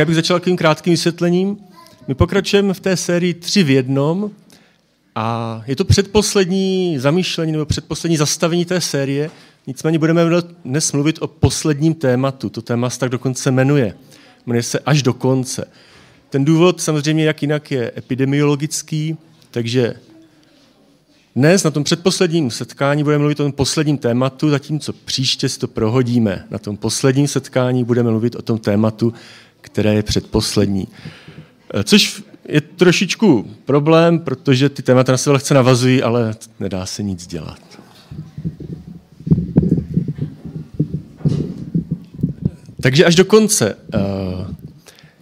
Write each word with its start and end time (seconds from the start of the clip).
Já 0.00 0.06
bych 0.06 0.14
začal 0.14 0.38
takovým 0.38 0.56
krátkým 0.56 0.90
vysvětlením. 0.90 1.56
My 2.08 2.14
pokračujeme 2.14 2.74
v 2.74 2.80
té 2.80 2.96
sérii 2.96 3.34
tři 3.34 3.62
v 3.62 3.70
jednom 3.70 4.30
a 5.14 5.62
je 5.66 5.76
to 5.76 5.84
předposlední 5.84 6.98
zamýšlení 6.98 7.52
nebo 7.52 7.66
předposlední 7.66 8.16
zastavení 8.16 8.64
té 8.64 8.80
série. 8.80 9.30
Nicméně 9.66 9.98
budeme 9.98 10.24
dnes 10.64 10.92
mluvit 10.92 11.18
o 11.20 11.26
posledním 11.26 11.94
tématu. 11.94 12.48
To 12.48 12.62
téma 12.62 12.90
se 12.90 12.98
tak 12.98 13.10
dokonce 13.10 13.50
jmenuje. 13.50 13.94
Jmenuje 14.46 14.62
se 14.62 14.78
až 14.78 15.02
do 15.02 15.14
konce. 15.14 15.64
Ten 16.30 16.44
důvod 16.44 16.80
samozřejmě 16.80 17.24
jak 17.24 17.42
jinak 17.42 17.70
je 17.70 17.92
epidemiologický, 17.96 19.16
takže 19.50 19.94
dnes 21.36 21.64
na 21.64 21.70
tom 21.70 21.84
předposledním 21.84 22.50
setkání 22.50 23.04
budeme 23.04 23.18
mluvit 23.18 23.40
o 23.40 23.42
tom 23.42 23.52
posledním 23.52 23.98
tématu, 23.98 24.50
zatímco 24.50 24.92
příště 24.92 25.48
si 25.48 25.58
to 25.58 25.68
prohodíme. 25.68 26.46
Na 26.50 26.58
tom 26.58 26.76
posledním 26.76 27.28
setkání 27.28 27.84
budeme 27.84 28.10
mluvit 28.10 28.34
o 28.34 28.42
tom 28.42 28.58
tématu, 28.58 29.14
které 29.78 29.94
je 29.94 30.02
předposlední. 30.02 30.88
Eh, 31.74 31.84
což 31.84 32.22
je 32.48 32.60
trošičku 32.60 33.50
problém, 33.64 34.18
protože 34.18 34.68
ty 34.68 34.82
témata 34.82 35.12
na 35.12 35.18
sebe 35.18 35.32
lehce 35.32 35.54
navazují, 35.54 36.02
ale 36.02 36.34
nedá 36.60 36.86
se 36.86 37.02
nic 37.02 37.26
dělat. 37.26 37.58
Takže 42.80 43.04
až 43.04 43.14
do 43.14 43.24
konce. 43.24 43.76
Eh, 43.94 43.98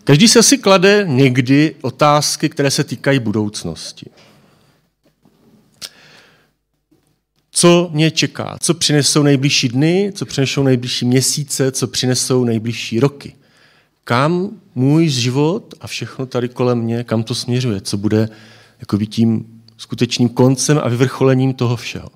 každý 0.04 0.28
se 0.28 0.38
asi 0.38 0.58
klade 0.58 1.04
někdy 1.08 1.74
otázky, 1.80 2.48
které 2.48 2.70
se 2.70 2.84
týkají 2.84 3.18
budoucnosti. 3.18 4.10
Co 7.50 7.90
mě 7.92 8.10
čeká? 8.10 8.58
Co 8.60 8.74
přinesou 8.74 9.22
nejbližší 9.22 9.68
dny? 9.68 10.12
Co 10.14 10.26
přinesou 10.26 10.62
nejbližší 10.62 11.04
měsíce? 11.04 11.72
Co 11.72 11.86
přinesou 11.86 12.44
nejbližší 12.44 13.00
roky? 13.00 13.34
Kam 14.08 14.50
můj 14.74 15.08
život 15.08 15.74
a 15.80 15.86
všechno 15.86 16.26
tady 16.26 16.48
kolem 16.48 16.78
mě, 16.78 17.04
kam 17.04 17.22
to 17.22 17.34
směřuje, 17.34 17.80
co 17.80 17.96
bude 17.96 18.28
jako 18.78 18.98
tím 18.98 19.46
skutečným 19.76 20.28
koncem 20.28 20.80
a 20.82 20.88
vyvrcholením 20.88 21.54
toho 21.54 21.76
všeho. 21.76 22.08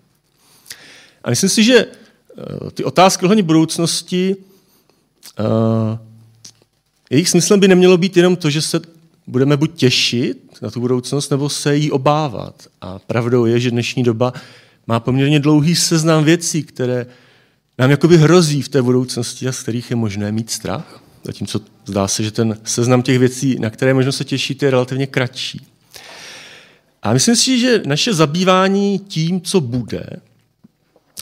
A 1.25 1.31
myslím 1.31 1.51
si, 1.51 1.65
že 1.65 1.77
eh, 1.79 2.71
ty 2.71 2.85
otázky 2.85 3.25
ohledně 3.25 3.43
budoucnosti, 3.43 4.37
uh, 5.39 5.47
jejich 7.11 7.29
smyslem 7.29 7.61
by 7.61 7.69
nemělo 7.69 7.99
být 7.99 8.17
jenom 8.17 8.37
to, 8.37 8.51
že 8.51 8.63
se 8.63 8.81
budeme 9.27 9.57
buď 9.57 9.75
těšit 9.75 10.63
na 10.63 10.71
tu 10.71 10.81
budoucnost, 10.81 11.31
nebo 11.31 11.49
se 11.49 11.77
jí 11.77 11.91
obávat. 11.91 12.67
A 12.81 12.99
pravdou 12.99 13.47
je, 13.47 13.61
že 13.61 13.71
dnešní 13.71 14.03
doba 14.03 14.33
má 14.87 15.01
poměrně 15.01 15.41
dlouhý 15.41 15.77
seznam 15.77 16.25
věcí, 16.25 16.63
které 16.63 17.07
nám 17.79 17.91
jakoby 17.91 18.17
hrozí 18.17 18.63
v 18.63 18.69
té 18.69 18.83
budoucnosti 18.83 19.49
a 19.49 19.53
z 19.53 19.63
kterých 19.63 19.91
je 19.91 19.97
možné 19.97 20.33
mít 20.33 20.51
strach. 20.51 21.00
Zatímco 21.25 21.61
zdá 21.87 22.09
se, 22.09 22.23
že 22.23 22.31
ten 22.31 22.59
seznam 22.65 23.03
těch 23.03 23.19
věcí, 23.19 23.57
na 23.59 23.71
které 23.71 23.95
možno 23.95 24.13
se 24.13 24.25
těšit, 24.25 24.63
je 24.63 24.71
relativně 24.71 25.07
kratší. 25.07 25.67
A 27.03 27.13
myslím 27.13 27.37
si, 27.37 27.59
že 27.59 27.83
naše 27.87 28.15
zabývání 28.15 28.99
tím, 28.99 29.41
co 29.41 29.61
bude, 29.61 30.07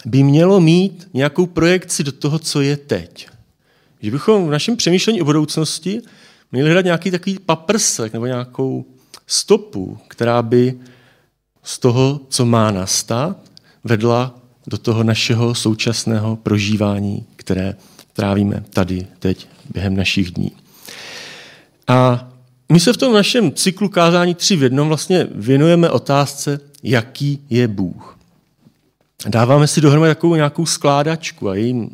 by 0.05 0.23
mělo 0.23 0.61
mít 0.61 1.09
nějakou 1.15 1.47
projekci 1.47 2.05
do 2.05 2.13
toho, 2.13 2.39
co 2.39 2.61
je 2.61 2.77
teď. 2.77 3.29
Že 4.03 4.11
bychom 4.11 4.47
v 4.47 4.51
našem 4.51 4.77
přemýšlení 4.77 5.23
o 5.23 5.25
budoucnosti 5.25 6.01
měli 6.53 6.69
hledat 6.69 6.85
nějaký 6.85 7.11
takový 7.11 7.39
paprsek 7.39 8.13
nebo 8.13 8.27
nějakou 8.27 8.85
stopu, 9.27 9.99
která 10.09 10.43
by 10.43 10.75
z 11.63 11.79
toho, 11.79 12.21
co 12.29 12.47
má 12.47 12.71
nastat, 12.71 13.37
vedla 13.85 14.39
do 14.67 14.79
toho 14.79 15.03
našeho 15.03 15.55
současného 15.55 16.37
prožívání, 16.37 17.27
které 17.37 17.75
trávíme 18.13 18.65
tady, 18.71 19.07
teď, 19.19 19.49
během 19.69 19.97
našich 19.97 20.31
dní. 20.31 20.53
A 21.89 22.29
my 22.73 22.81
se 22.81 22.93
v 22.93 22.97
tom 22.97 23.13
našem 23.13 23.53
cyklu 23.53 23.89
kázání 23.89 24.35
tři 24.35 24.57
v 24.57 24.63
jednom 24.63 24.89
vlastně 24.89 25.27
věnujeme 25.31 25.91
otázce, 25.91 26.61
jaký 26.83 27.43
je 27.51 27.69
Bůh. 27.69 28.19
Dáváme 29.29 29.67
si 29.67 29.81
dohromady 29.81 30.11
takovou 30.11 30.35
nějakou 30.35 30.67
skládačku 30.67 31.49
a 31.49 31.55
jejím, 31.55 31.91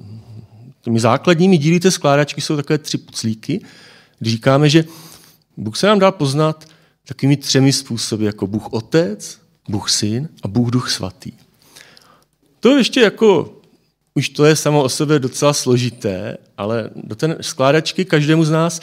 těmi 0.83 1.01
základními 1.01 1.59
díly 1.59 1.81
té 1.81 1.91
skládačky 1.91 2.41
jsou 2.41 2.57
takové 2.57 2.79
tři 2.79 2.99
puclíky, 2.99 3.61
kdy 4.19 4.31
říkáme, 4.31 4.69
že 4.69 4.85
Bůh 5.57 5.77
se 5.77 5.87
nám 5.87 5.99
dá 5.99 6.11
poznat 6.11 6.65
takovými 7.07 7.37
třemi 7.37 7.73
způsoby, 7.73 8.27
jako 8.27 8.47
Bůh 8.47 8.73
Otec, 8.73 9.39
Bůh 9.69 9.91
Syn 9.91 10.29
a 10.43 10.49
Bůh 10.49 10.71
Duch 10.71 10.91
Svatý. 10.91 11.33
To 12.61 12.71
je 12.71 12.77
ještě 12.77 13.01
jako 13.01 13.57
už 14.15 14.29
to 14.29 14.45
je 14.45 14.57
samo 14.57 14.83
o 14.83 14.89
sobě 14.89 15.19
docela 15.19 15.53
složité, 15.53 16.37
ale 16.59 16.91
do 16.95 17.15
té 17.15 17.37
skládačky 17.41 18.05
každému 18.05 18.45
z 18.45 18.51
nás 18.51 18.81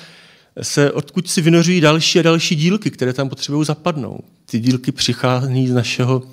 se 0.62 0.92
odkud 0.92 1.30
si 1.30 1.42
vynořují 1.42 1.82
další 1.82 2.20
a 2.20 2.22
další 2.22 2.56
dílky, 2.56 2.92
které 2.92 3.14
tam 3.14 3.30
potřebují 3.30 3.66
zapadnout. 3.66 4.26
Ty 4.46 4.60
dílky 4.60 4.92
přichází 4.92 5.68
z 5.68 5.74
našeho, 5.74 6.24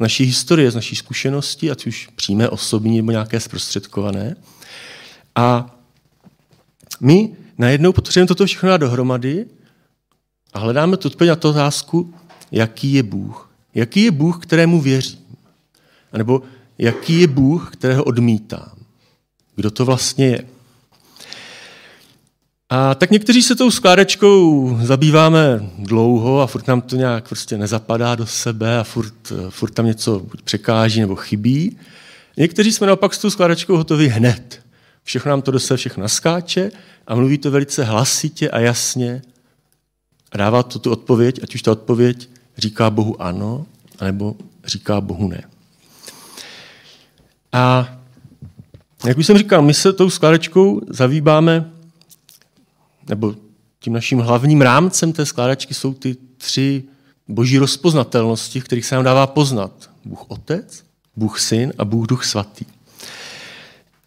naší 0.00 0.24
historie, 0.24 0.70
z 0.70 0.74
naší 0.74 0.96
zkušenosti, 0.96 1.70
ať 1.70 1.86
už 1.86 2.08
přímé, 2.16 2.48
osobní 2.48 2.96
nebo 2.96 3.10
nějaké 3.10 3.40
zprostředkované. 3.40 4.36
A 5.34 5.76
my 7.00 7.36
najednou 7.58 7.92
potřebujeme 7.92 8.28
toto 8.28 8.46
všechno 8.46 8.68
dát 8.68 8.76
dohromady 8.76 9.46
a 10.52 10.58
hledáme 10.58 10.96
tu 10.96 11.08
odpověď 11.08 11.28
na 11.28 11.36
tu 11.36 11.48
otázku, 11.48 12.14
jaký 12.52 12.92
je 12.92 13.02
Bůh. 13.02 13.50
Jaký 13.74 14.02
je 14.02 14.10
Bůh, 14.10 14.46
kterému 14.46 14.80
věřím? 14.80 15.18
A 16.12 16.18
nebo 16.18 16.42
jaký 16.78 17.20
je 17.20 17.26
Bůh, 17.26 17.70
kterého 17.72 18.04
odmítám. 18.04 18.72
Kdo 19.56 19.70
to 19.70 19.84
vlastně 19.84 20.26
je. 20.26 20.44
A 22.70 22.94
tak 22.94 23.10
někteří 23.10 23.42
se 23.42 23.54
tou 23.54 23.70
skládačkou 23.70 24.78
zabýváme 24.82 25.70
dlouho 25.78 26.40
a 26.40 26.46
furt 26.46 26.68
nám 26.68 26.80
to 26.80 26.96
nějak 26.96 27.28
prostě 27.28 27.58
nezapadá 27.58 28.14
do 28.14 28.26
sebe 28.26 28.78
a 28.78 28.84
furt, 28.84 29.32
furt 29.48 29.70
tam 29.70 29.86
něco 29.86 30.26
překáží 30.44 31.00
nebo 31.00 31.16
chybí. 31.16 31.76
Někteří 32.36 32.72
jsme 32.72 32.86
naopak 32.86 33.14
s 33.14 33.18
tou 33.18 33.30
skládačkou 33.30 33.76
hotovi 33.76 34.08
hned. 34.08 34.60
Všechno 35.04 35.30
nám 35.30 35.42
to 35.42 35.50
do 35.50 35.60
sebe 35.60 35.78
všechno 35.78 36.02
naskáče 36.02 36.70
a 37.06 37.14
mluví 37.14 37.38
to 37.38 37.50
velice 37.50 37.84
hlasitě 37.84 38.50
a 38.50 38.58
jasně 38.58 39.22
a 40.32 40.36
dává 40.36 40.62
to 40.62 40.78
tu 40.78 40.90
odpověď, 40.90 41.40
ať 41.42 41.54
už 41.54 41.62
ta 41.62 41.72
odpověď 41.72 42.28
říká 42.58 42.90
Bohu 42.90 43.22
ano, 43.22 43.66
anebo 43.98 44.36
říká 44.66 45.00
Bohu 45.00 45.28
ne. 45.28 45.44
A 47.54 47.88
jak 49.06 49.18
už 49.18 49.26
jsem 49.26 49.38
říkal, 49.38 49.62
my 49.62 49.74
se 49.74 49.92
tou 49.92 50.10
skládačkou 50.10 50.80
zavíbáme, 50.88 51.70
nebo 53.08 53.34
tím 53.80 53.92
naším 53.92 54.18
hlavním 54.18 54.60
rámcem 54.60 55.12
té 55.12 55.26
skládačky 55.26 55.74
jsou 55.74 55.94
ty 55.94 56.16
tři 56.36 56.84
boží 57.28 57.58
rozpoznatelnosti, 57.58 58.60
kterých 58.60 58.86
se 58.86 58.94
nám 58.94 59.04
dává 59.04 59.26
poznat. 59.26 59.90
Bůh 60.04 60.24
Otec, 60.28 60.84
Bůh 61.16 61.40
Syn 61.40 61.72
a 61.78 61.84
Bůh 61.84 62.06
Duch 62.06 62.24
Svatý. 62.24 62.64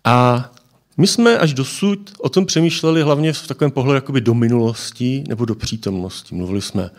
A 0.04 0.50
my 0.98 1.08
jsme 1.08 1.38
až 1.38 1.54
dosud 1.54 2.12
o 2.20 2.30
tom 2.30 2.46
přemýšleli 2.46 3.02
hlavně 3.02 3.34
v 3.34 3.48
takovém 3.48 3.72
pohledu 3.72 3.96
jakoby 3.96 4.22
do 4.22 4.34
minulosti 4.34 5.24
nebo 5.28 5.46
do 5.46 5.56
přítomnosti. 5.56 6.36
Mluvili 6.36 6.62
jsme 6.62 6.90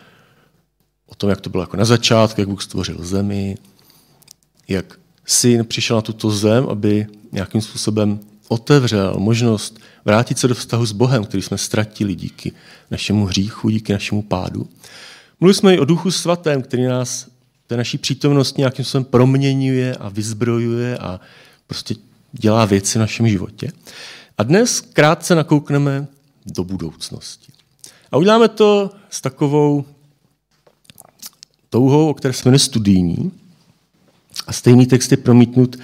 o 1.06 1.14
tom, 1.14 1.30
jak 1.30 1.40
to 1.40 1.50
bylo 1.50 1.62
jako 1.62 1.76
na 1.76 1.84
začátku, 1.84 2.40
jak 2.40 2.48
Bůh 2.48 2.62
stvořil 2.62 2.96
zemi, 3.00 3.56
jak 4.68 4.98
syn 5.30 5.64
přišel 5.64 5.96
na 5.96 6.02
tuto 6.02 6.30
zem, 6.30 6.66
aby 6.68 7.06
nějakým 7.32 7.60
způsobem 7.60 8.20
otevřel 8.48 9.14
možnost 9.18 9.80
vrátit 10.04 10.38
se 10.38 10.48
do 10.48 10.54
vztahu 10.54 10.86
s 10.86 10.92
Bohem, 10.92 11.24
který 11.24 11.42
jsme 11.42 11.58
ztratili 11.58 12.14
díky 12.14 12.52
našemu 12.90 13.26
hříchu, 13.26 13.68
díky 13.68 13.92
našemu 13.92 14.22
pádu. 14.22 14.68
Mluvili 15.40 15.54
jsme 15.54 15.74
i 15.74 15.78
o 15.78 15.84
duchu 15.84 16.10
svatém, 16.10 16.62
který 16.62 16.84
nás 16.84 17.26
té 17.66 17.76
naší 17.76 17.98
přítomnost 17.98 18.58
nějakým 18.58 18.84
způsobem 18.84 19.04
proměňuje 19.04 19.94
a 19.94 20.08
vyzbrojuje 20.08 20.98
a 20.98 21.20
prostě 21.66 21.94
dělá 22.32 22.64
věci 22.64 22.98
v 22.98 23.00
našem 23.00 23.28
životě. 23.28 23.72
A 24.38 24.42
dnes 24.42 24.80
krátce 24.80 25.34
nakoukneme 25.34 26.06
do 26.46 26.64
budoucnosti. 26.64 27.52
A 28.12 28.16
uděláme 28.16 28.48
to 28.48 28.90
s 29.10 29.20
takovou 29.20 29.84
touhou, 31.70 32.08
o 32.08 32.14
které 32.14 32.34
jsme 32.34 32.58
studijní, 32.58 33.32
a 34.46 34.52
stejný 34.52 34.86
text 34.86 35.10
je 35.10 35.16
promítnut 35.16 35.76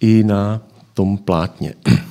i 0.00 0.24
na 0.24 0.60
tom 0.94 1.18
plátně. 1.18 1.74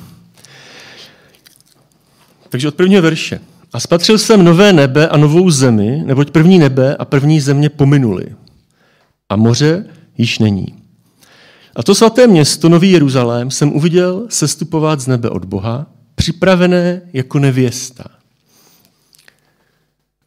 Takže 2.50 2.68
od 2.68 2.76
prvního 2.76 3.02
verše. 3.02 3.40
A 3.74 3.80
spatřil 3.80 4.18
jsem 4.18 4.44
nové 4.44 4.74
nebe 4.74 5.08
a 5.08 5.18
novou 5.18 5.50
zemi, 5.50 6.04
neboť 6.06 6.32
první 6.32 6.60
nebe 6.60 6.96
a 6.96 7.06
první 7.06 7.42
země 7.42 7.70
pominuli. 7.70 8.26
A 9.30 9.36
moře 9.36 9.86
již 10.18 10.40
není. 10.40 10.68
A 11.76 11.84
to 11.84 11.96
svaté 11.96 12.28
město, 12.28 12.70
Nový 12.70 12.92
Jeruzalém, 12.92 13.52
jsem 13.52 13.74
uviděl 13.74 14.26
sestupovat 14.30 15.00
z 15.00 15.08
nebe 15.08 15.30
od 15.30 15.46
Boha, 15.46 15.86
připravené 16.16 17.02
jako 17.14 17.40
nevěsta, 17.40 18.04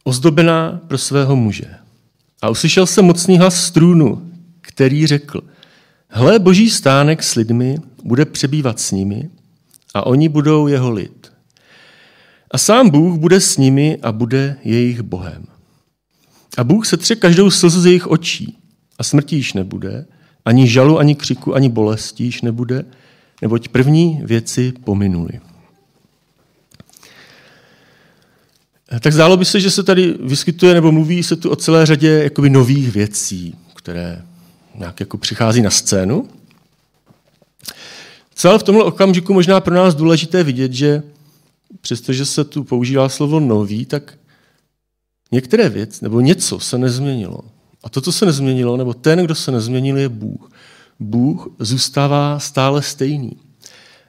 ozdobená 0.03 0.81
pro 0.87 0.97
svého 0.97 1.35
muže. 1.35 1.75
A 2.41 2.49
uslyšel 2.49 2.85
jsem 2.85 3.05
mocný 3.05 3.37
hlas 3.37 3.65
z 3.65 3.71
trůnu, 3.71 4.31
který 4.61 5.07
řekl– 5.07 5.41
Hle, 6.09 6.39
boží 6.39 6.69
stánek 6.69 7.23
s 7.23 7.35
lidmi 7.35 7.77
bude 8.03 8.25
přebývat 8.25 8.79
s 8.79 8.91
nimi 8.91 9.29
a 9.93 10.05
oni 10.05 10.29
budou 10.29 10.67
jeho 10.67 10.91
lid. 10.91 11.31
A 12.51 12.57
sám 12.57 12.89
Bůh 12.89 13.19
bude 13.19 13.39
s 13.39 13.57
nimi 13.57 13.97
a 14.01 14.11
bude 14.11 14.57
jejich 14.63 15.01
Bohem. 15.01 15.45
A 16.57 16.63
Bůh 16.63 16.87
se 16.87 16.97
tře 16.97 17.15
každou 17.15 17.51
slzu 17.51 17.81
z 17.81 17.85
jejich 17.85 18.07
očí 18.07 18.57
a 18.97 19.03
smrti 19.03 19.35
již 19.35 19.53
nebude, 19.53 20.05
ani 20.45 20.67
žalu, 20.67 20.99
ani 20.99 21.15
křiku, 21.15 21.55
ani 21.55 21.69
bolesti 21.69 22.23
již 22.23 22.41
nebude, 22.41 22.85
neboť 23.41 23.67
první 23.67 24.21
věci 24.23 24.73
pominuly. 24.83 25.39
Tak 28.99 29.13
zdálo 29.13 29.37
by 29.37 29.45
se, 29.45 29.59
že 29.59 29.71
se 29.71 29.83
tady 29.83 30.15
vyskytuje 30.23 30.73
nebo 30.73 30.91
mluví 30.91 31.23
se 31.23 31.35
tu 31.35 31.49
o 31.49 31.55
celé 31.55 31.85
řadě 31.85 32.09
jakoby 32.23 32.49
nových 32.49 32.91
věcí, 32.91 33.55
které 33.75 34.25
nějak 34.79 34.99
jako 34.99 35.17
přichází 35.17 35.61
na 35.61 35.69
scénu. 35.69 36.29
Celé 38.35 38.59
v 38.59 38.63
tomhle 38.63 38.83
okamžiku 38.83 39.33
možná 39.33 39.61
pro 39.61 39.75
nás 39.75 39.95
důležité 39.95 40.43
vidět, 40.43 40.73
že 40.73 41.03
přestože 41.81 42.25
se 42.25 42.43
tu 42.43 42.63
používá 42.63 43.09
slovo 43.09 43.39
nový, 43.39 43.85
tak 43.85 44.17
některé 45.31 45.69
věci 45.69 45.99
nebo 46.01 46.21
něco 46.21 46.59
se 46.59 46.77
nezměnilo. 46.77 47.39
A 47.83 47.89
to, 47.89 48.01
co 48.01 48.11
se 48.11 48.25
nezměnilo, 48.25 48.77
nebo 48.77 48.93
ten, 48.93 49.19
kdo 49.19 49.35
se 49.35 49.51
nezměnil, 49.51 49.97
je 49.97 50.09
Bůh. 50.09 50.51
Bůh 50.99 51.47
zůstává 51.59 52.39
stále 52.39 52.81
stejný. 52.81 53.31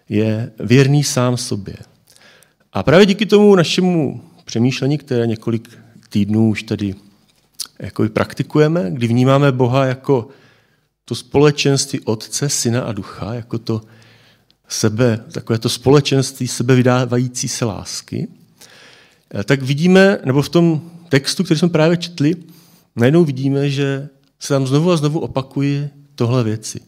Je 0.08 0.52
věrný 0.60 1.04
sám 1.04 1.36
sobě. 1.36 1.76
A 2.72 2.82
právě 2.82 3.06
díky 3.06 3.26
tomu 3.26 3.54
našemu 3.54 4.22
přemýšlení, 4.44 4.98
které 4.98 5.26
několik 5.26 5.78
týdnů 6.08 6.48
už 6.48 6.62
tady 6.62 6.94
jako 7.78 8.08
praktikujeme, 8.08 8.90
kdy 8.90 9.06
vnímáme 9.06 9.52
Boha 9.52 9.86
jako 9.86 10.28
to 11.10 11.14
společenství 11.14 12.00
Otce, 12.00 12.48
Syna 12.48 12.82
a 12.82 12.92
Ducha, 12.92 13.34
jako 13.34 13.58
to 13.58 13.80
sebe, 14.68 15.24
takové 15.32 15.58
to 15.58 15.68
společenství 15.68 16.48
sebe 16.48 16.74
vydávající 16.74 17.48
se 17.48 17.64
lásky, 17.64 18.28
eh, 19.34 19.44
tak 19.44 19.62
vidíme, 19.62 20.18
nebo 20.24 20.42
v 20.42 20.48
tom 20.48 20.90
textu, 21.08 21.44
který 21.44 21.58
jsme 21.58 21.68
právě 21.68 21.96
četli, 21.96 22.34
najednou 22.96 23.24
vidíme, 23.24 23.70
že 23.70 24.08
se 24.40 24.54
tam 24.54 24.66
znovu 24.66 24.90
a 24.90 24.96
znovu 24.96 25.20
opakuje 25.20 25.90
tohle 26.14 26.44
věci. 26.44 26.80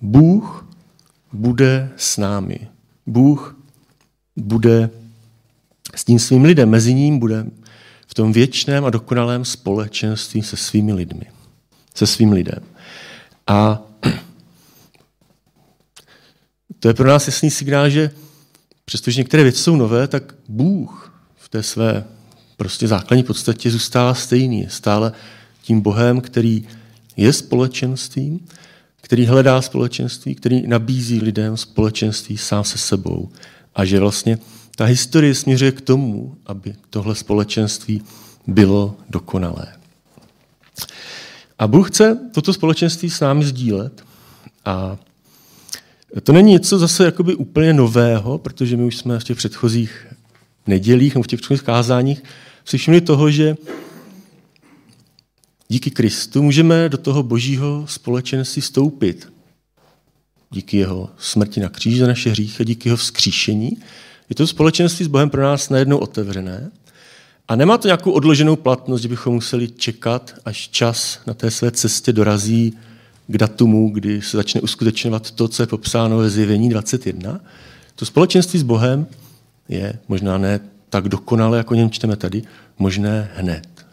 Bůh 0.00 0.68
bude 1.32 1.90
s 1.96 2.16
námi. 2.16 2.68
Bůh 3.06 3.56
bude 4.36 4.90
s 5.94 6.04
tím 6.04 6.18
svým 6.18 6.44
lidem. 6.44 6.70
Mezi 6.70 6.94
ním 6.94 7.18
bude 7.18 7.46
v 8.06 8.14
tom 8.14 8.32
věčném 8.32 8.84
a 8.84 8.90
dokonalém 8.90 9.44
společenství 9.44 10.42
se 10.42 10.56
svými 10.56 10.92
lidmi. 10.92 11.26
Se 11.94 12.06
svým 12.06 12.32
lidem. 12.32 12.77
A 13.48 13.82
to 16.80 16.88
je 16.88 16.94
pro 16.94 17.08
nás 17.08 17.26
jasný 17.26 17.50
signál, 17.50 17.90
že 17.90 18.10
přestože 18.84 19.20
některé 19.20 19.42
věci 19.42 19.62
jsou 19.62 19.76
nové, 19.76 20.08
tak 20.08 20.34
Bůh 20.48 21.22
v 21.36 21.48
té 21.48 21.62
své 21.62 22.04
prostě 22.56 22.88
základní 22.88 23.22
podstatě 23.22 23.70
zůstává 23.70 24.14
stejný. 24.14 24.66
Stále 24.68 25.12
tím 25.62 25.80
Bohem, 25.80 26.20
který 26.20 26.68
je 27.16 27.32
společenstvím, 27.32 28.46
který 29.00 29.26
hledá 29.26 29.62
společenství, 29.62 30.34
který 30.34 30.66
nabízí 30.66 31.20
lidem 31.20 31.56
společenství 31.56 32.38
sám 32.38 32.64
se 32.64 32.78
sebou. 32.78 33.28
A 33.74 33.84
že 33.84 34.00
vlastně 34.00 34.38
ta 34.76 34.84
historie 34.84 35.34
směřuje 35.34 35.72
k 35.72 35.80
tomu, 35.80 36.36
aby 36.46 36.74
tohle 36.90 37.14
společenství 37.14 38.02
bylo 38.46 38.96
dokonalé. 39.10 39.66
A 41.58 41.66
Bůh 41.66 41.90
chce 41.90 42.18
toto 42.32 42.52
společenství 42.52 43.10
s 43.10 43.20
námi 43.20 43.44
sdílet. 43.44 44.04
A 44.64 44.98
to 46.22 46.32
není 46.32 46.52
něco 46.52 46.78
zase 46.78 47.04
jakoby 47.04 47.34
úplně 47.34 47.72
nového, 47.72 48.38
protože 48.38 48.76
my 48.76 48.84
už 48.84 48.96
jsme 48.96 49.18
v 49.18 49.24
těch 49.24 49.36
předchozích 49.36 50.06
nedělích 50.66 51.14
nebo 51.14 51.22
v 51.22 51.26
těch 51.26 51.40
předchozích 51.40 51.62
kázáních 51.62 52.22
si 52.64 52.78
všimli 52.78 53.00
toho, 53.00 53.30
že 53.30 53.56
díky 55.68 55.90
Kristu 55.90 56.42
můžeme 56.42 56.88
do 56.88 56.98
toho 56.98 57.22
božího 57.22 57.86
společenství 57.88 58.62
stoupit. 58.62 59.32
Díky 60.50 60.76
jeho 60.76 61.10
smrti 61.18 61.60
na 61.60 61.68
kříži 61.68 61.98
za 61.98 62.06
naše 62.06 62.30
hříchy, 62.30 62.64
díky 62.64 62.88
jeho 62.88 62.96
vzkříšení. 62.96 63.70
Je 64.28 64.34
to 64.34 64.46
společenství 64.46 65.04
s 65.04 65.08
Bohem 65.08 65.30
pro 65.30 65.42
nás 65.42 65.70
najednou 65.70 65.98
otevřené. 65.98 66.70
A 67.48 67.56
nemá 67.56 67.78
to 67.78 67.88
nějakou 67.88 68.10
odloženou 68.10 68.56
platnost, 68.56 69.00
že 69.00 69.08
bychom 69.08 69.34
museli 69.34 69.68
čekat, 69.68 70.34
až 70.44 70.68
čas 70.68 71.20
na 71.26 71.34
té 71.34 71.50
své 71.50 71.70
cestě 71.70 72.12
dorazí 72.12 72.72
k 73.26 73.38
datumu, 73.38 73.90
kdy 73.90 74.22
se 74.22 74.36
začne 74.36 74.60
uskutečňovat 74.60 75.30
to, 75.30 75.48
co 75.48 75.62
je 75.62 75.66
popsáno 75.66 76.18
ve 76.18 76.30
zjevení 76.30 76.68
21. 76.68 77.40
To 77.94 78.06
společenství 78.06 78.58
s 78.58 78.62
Bohem 78.62 79.06
je 79.68 79.98
možná 80.08 80.38
ne 80.38 80.60
tak 80.90 81.08
dokonale, 81.08 81.58
jako 81.58 81.74
něm 81.74 81.90
čteme 81.90 82.16
tady, 82.16 82.42
možné 82.78 83.30
hned. 83.34 83.86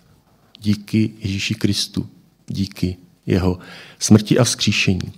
Díky 0.59 1.13
Ježíši 1.19 1.55
Kristu, 1.55 2.09
díky 2.47 2.97
jeho 3.25 3.59
smrti 3.99 4.39
a 4.39 4.43
vzkříšení. 4.43 5.11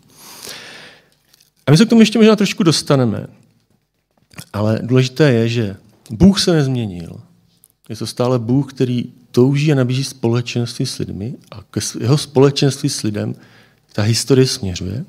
A 1.68 1.72
my 1.72 1.78
se 1.78 1.86
k 1.86 1.90
tomu 1.90 2.02
ještě 2.02 2.20
možná 2.20 2.36
trošku 2.36 2.64
dostaneme. 2.64 3.28
Ale 4.54 4.80
důležité 4.84 5.32
je, 5.32 5.50
že 5.50 5.76
Bůh 6.10 6.40
se 6.40 6.54
nezměnil. 6.54 7.27
Je 7.90 7.96
to 7.96 8.08
stále 8.08 8.40
Bůh, 8.40 8.74
který 8.74 9.06
touží 9.32 9.72
a 9.72 9.76
nabízí 9.76 10.04
společenství 10.04 10.86
s 10.86 10.98
lidmi 10.98 11.34
a 11.52 11.62
ke 11.62 11.80
jeho 12.00 12.18
společenství 12.18 12.90
s 12.90 13.04
lidem 13.04 13.36
ta 13.94 14.02
historie 14.02 14.48
směřuje. 14.48 15.06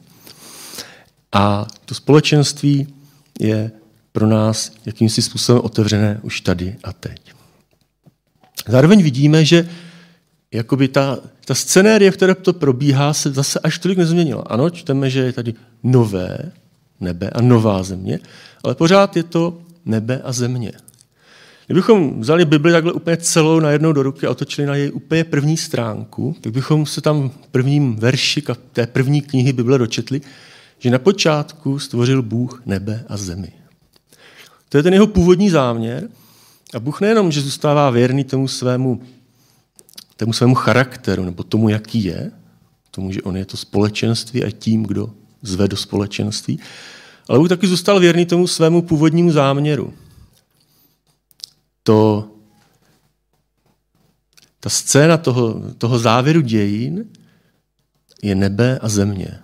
A 1.32 1.66
to 1.84 1.94
společenství 1.94 2.94
je 3.40 3.70
pro 4.12 4.26
nás 4.26 4.72
jakýmsi 4.86 5.22
způsobem 5.22 5.62
otevřené 5.64 6.20
už 6.22 6.40
tady 6.40 6.76
a 6.84 6.92
teď. 6.92 7.32
Zároveň 8.68 9.02
vidíme, 9.02 9.44
že 9.44 9.68
jakoby 10.52 10.88
ta, 10.88 11.18
ta 11.44 11.54
scenérie, 11.54 12.10
v 12.10 12.16
které 12.16 12.34
to 12.34 12.52
probíhá, 12.52 13.14
se 13.14 13.32
zase 13.32 13.60
až 13.60 13.78
tolik 13.78 13.98
nezměnila. 13.98 14.42
Ano, 14.42 14.70
čteme, 14.70 15.10
že 15.10 15.20
je 15.20 15.32
tady 15.32 15.54
nové 15.82 16.52
nebe 17.00 17.30
a 17.30 17.40
nová 17.40 17.82
země, 17.82 18.18
ale 18.64 18.74
pořád 18.74 19.16
je 19.16 19.22
to 19.22 19.60
nebe 19.84 20.20
a 20.24 20.32
země. 20.32 20.72
Kdybychom 21.68 22.20
vzali 22.20 22.44
Bibli 22.44 22.72
takhle 22.72 22.92
úplně 22.92 23.16
celou 23.16 23.60
najednou 23.60 23.92
do 23.92 24.02
ruky 24.02 24.26
a 24.26 24.30
otočili 24.30 24.66
na 24.66 24.74
její 24.74 24.90
úplně 24.90 25.24
první 25.24 25.56
stránku, 25.56 26.36
tak 26.40 26.52
bychom 26.52 26.86
se 26.86 27.00
tam 27.00 27.30
v 27.30 27.48
prvním 27.48 27.96
verši 27.96 28.42
té 28.72 28.86
první 28.86 29.20
knihy 29.20 29.52
Bible 29.52 29.78
dočetli, 29.78 30.20
že 30.78 30.90
na 30.90 30.98
počátku 30.98 31.78
stvořil 31.78 32.22
Bůh 32.22 32.62
nebe 32.66 33.04
a 33.08 33.16
zemi. 33.16 33.52
To 34.68 34.76
je 34.76 34.82
ten 34.82 34.92
jeho 34.92 35.06
původní 35.06 35.50
záměr. 35.50 36.08
A 36.74 36.80
Bůh 36.80 37.00
nejenom, 37.00 37.32
že 37.32 37.40
zůstává 37.40 37.90
věrný 37.90 38.24
tomu 38.24 38.48
svému, 38.48 39.00
tomu 40.16 40.32
svému 40.32 40.54
charakteru, 40.54 41.24
nebo 41.24 41.42
tomu, 41.42 41.68
jaký 41.68 42.04
je, 42.04 42.30
tomu, 42.90 43.12
že 43.12 43.22
on 43.22 43.36
je 43.36 43.44
to 43.44 43.56
společenství 43.56 44.44
a 44.44 44.50
tím, 44.50 44.82
kdo 44.82 45.10
zve 45.42 45.68
do 45.68 45.76
společenství, 45.76 46.60
ale 47.28 47.38
Bůh 47.38 47.48
taky 47.48 47.66
zůstal 47.66 48.00
věrný 48.00 48.26
tomu 48.26 48.46
svému 48.46 48.82
původnímu 48.82 49.30
záměru. 49.30 49.92
To, 51.82 52.30
ta 54.60 54.70
scéna 54.70 55.16
toho, 55.16 55.62
toho 55.78 55.98
závěru 55.98 56.40
dějin 56.40 57.04
je 58.22 58.34
nebe 58.34 58.78
a 58.78 58.88
země. 58.88 59.38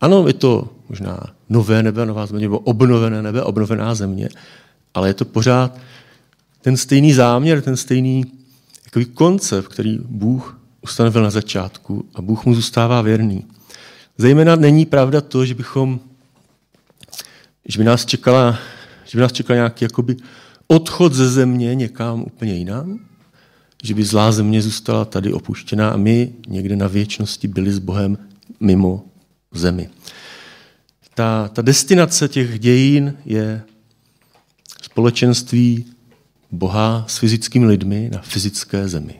Ano, 0.00 0.26
je 0.26 0.32
to 0.34 0.68
možná 0.88 1.20
nové 1.48 1.82
nebe, 1.82 2.06
nová 2.06 2.26
země, 2.26 2.42
nebo 2.42 2.58
obnovené 2.58 3.22
nebe, 3.22 3.42
obnovená 3.42 3.94
země, 3.94 4.28
ale 4.94 5.08
je 5.08 5.14
to 5.14 5.24
pořád 5.24 5.78
ten 6.60 6.76
stejný 6.76 7.12
záměr, 7.12 7.62
ten 7.62 7.76
stejný 7.76 8.24
jakoby 8.84 9.04
koncept, 9.04 9.68
který 9.68 9.98
Bůh 10.04 10.60
ustanovil 10.82 11.22
na 11.22 11.30
začátku 11.30 12.04
a 12.14 12.22
Bůh 12.22 12.44
mu 12.44 12.54
zůstává 12.54 13.02
věrný. 13.02 13.46
Zejména 14.18 14.56
není 14.56 14.86
pravda 14.86 15.20
to, 15.20 15.46
že 15.46 15.54
bychom, 15.54 16.00
že 17.64 17.78
by 17.78 17.84
nás 17.84 18.06
čekala, 18.06 18.58
že 19.04 19.18
by 19.18 19.22
nás 19.22 19.32
čekal 19.32 19.56
nějaký 19.56 19.84
jakoby 19.84 20.16
odchod 20.66 21.12
ze 21.12 21.30
země 21.30 21.74
někam 21.74 22.22
úplně 22.22 22.54
jinam, 22.54 22.98
že 23.82 23.94
by 23.94 24.04
zlá 24.04 24.32
země 24.32 24.62
zůstala 24.62 25.04
tady 25.04 25.32
opuštěná 25.32 25.90
a 25.90 25.96
my 25.96 26.32
někde 26.48 26.76
na 26.76 26.86
věčnosti 26.86 27.48
byli 27.48 27.72
s 27.72 27.78
Bohem 27.78 28.18
mimo 28.60 29.04
zemi. 29.52 29.90
Ta, 31.14 31.48
ta 31.48 31.62
destinace 31.62 32.28
těch 32.28 32.58
dějin 32.58 33.14
je 33.24 33.62
společenství 34.82 35.84
Boha 36.50 37.04
s 37.08 37.18
fyzickými 37.18 37.66
lidmi 37.66 38.10
na 38.12 38.18
fyzické 38.22 38.88
zemi. 38.88 39.14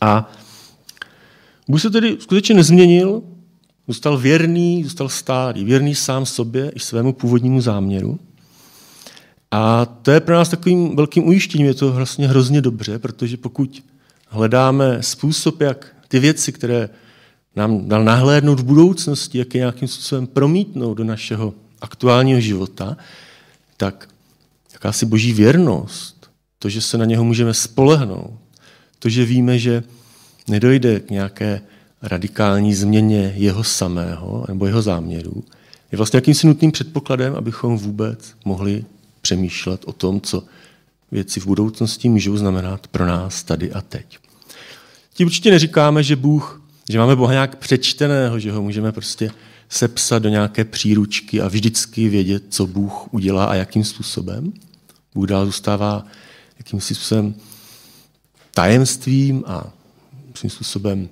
A 0.00 0.32
Bůh 1.68 1.80
se 1.80 1.90
tedy 1.90 2.16
skutečně 2.20 2.54
nezměnil, 2.54 3.22
zůstal 3.88 4.18
věrný, 4.18 4.84
zůstal 4.84 5.08
stálý, 5.08 5.64
věrný 5.64 5.94
sám 5.94 6.26
sobě 6.26 6.70
i 6.70 6.80
svému 6.80 7.12
původnímu 7.12 7.60
záměru. 7.60 8.18
A 9.54 9.86
to 10.02 10.10
je 10.10 10.20
pro 10.20 10.34
nás 10.34 10.48
takovým 10.48 10.96
velkým 10.96 11.28
ujištěním, 11.28 11.66
je 11.66 11.74
to 11.74 11.92
vlastně 11.92 12.28
hrozně 12.28 12.60
dobře, 12.60 12.98
protože 12.98 13.36
pokud 13.36 13.84
hledáme 14.28 14.98
způsob, 15.00 15.60
jak 15.60 15.96
ty 16.08 16.18
věci, 16.18 16.52
které 16.52 16.88
nám 17.56 17.88
dal 17.88 18.04
nahlédnout 18.04 18.60
v 18.60 18.64
budoucnosti, 18.64 19.38
jak 19.38 19.54
je 19.54 19.58
nějakým 19.58 19.88
způsobem 19.88 20.26
promítnout 20.26 20.94
do 20.94 21.04
našeho 21.04 21.54
aktuálního 21.80 22.40
života, 22.40 22.96
tak, 23.76 24.08
jakási 24.72 25.06
boží 25.06 25.32
věrnost, 25.32 26.30
to, 26.58 26.68
že 26.68 26.80
se 26.80 26.98
na 26.98 27.04
něho 27.04 27.24
můžeme 27.24 27.54
spolehnout, 27.54 28.30
to, 28.98 29.08
že 29.08 29.24
víme, 29.24 29.58
že 29.58 29.82
nedojde 30.48 31.00
k 31.00 31.10
nějaké 31.10 31.60
radikální 32.02 32.74
změně 32.74 33.34
jeho 33.36 33.64
samého 33.64 34.44
nebo 34.48 34.66
jeho 34.66 34.82
záměrů, 34.82 35.44
je 35.92 35.96
vlastně 35.96 36.16
jakýmsi 36.16 36.46
nutným 36.46 36.72
předpokladem, 36.72 37.34
abychom 37.34 37.78
vůbec 37.78 38.34
mohli 38.44 38.84
přemýšlet 39.24 39.80
o 39.84 39.92
tom, 39.92 40.20
co 40.20 40.44
věci 41.12 41.40
v 41.40 41.46
budoucnosti 41.46 42.08
můžou 42.08 42.36
znamenat 42.36 42.86
pro 42.86 43.06
nás 43.06 43.42
tady 43.42 43.72
a 43.72 43.80
teď. 43.80 44.18
Tím 45.14 45.26
určitě 45.26 45.50
neříkáme, 45.50 46.02
že 46.02 46.16
Bůh, 46.16 46.62
že 46.90 46.98
máme 46.98 47.16
Boha 47.16 47.32
nějak 47.32 47.56
přečteného, 47.56 48.38
že 48.38 48.52
ho 48.52 48.62
můžeme 48.62 48.92
prostě 48.92 49.30
sepsat 49.68 50.18
do 50.18 50.28
nějaké 50.28 50.64
příručky 50.64 51.40
a 51.40 51.48
vždycky 51.48 52.08
vědět, 52.08 52.44
co 52.48 52.66
Bůh 52.66 53.14
udělá 53.14 53.44
a 53.44 53.54
jakým 53.54 53.84
způsobem. 53.84 54.52
Bůh 55.14 55.26
dál 55.26 55.46
zůstává 55.46 56.04
jakýmsi 56.58 56.94
způsobem 56.94 57.34
tajemstvím 58.54 59.44
a 59.46 59.72
svým 60.34 60.50
způsobem 60.50 61.08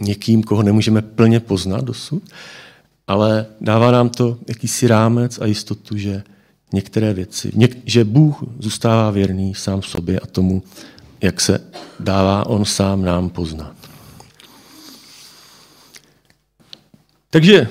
někým, 0.00 0.42
koho 0.42 0.62
nemůžeme 0.62 1.02
plně 1.02 1.40
poznat 1.40 1.84
dosud, 1.84 2.22
ale 3.06 3.46
dává 3.60 3.90
nám 3.90 4.08
to 4.08 4.38
jakýsi 4.48 4.86
rámec 4.88 5.38
a 5.38 5.46
jistotu, 5.46 5.96
že 5.96 6.22
některé 6.72 7.14
věci, 7.14 7.52
něk, 7.54 7.76
že 7.84 8.04
Bůh 8.04 8.42
zůstává 8.58 9.10
věrný 9.10 9.54
sám 9.54 9.82
sobě 9.82 10.20
a 10.20 10.26
tomu, 10.26 10.62
jak 11.20 11.40
se 11.40 11.60
dává 12.00 12.46
on 12.46 12.64
sám 12.64 13.02
nám 13.02 13.30
poznat. 13.30 13.76
Takže 17.30 17.68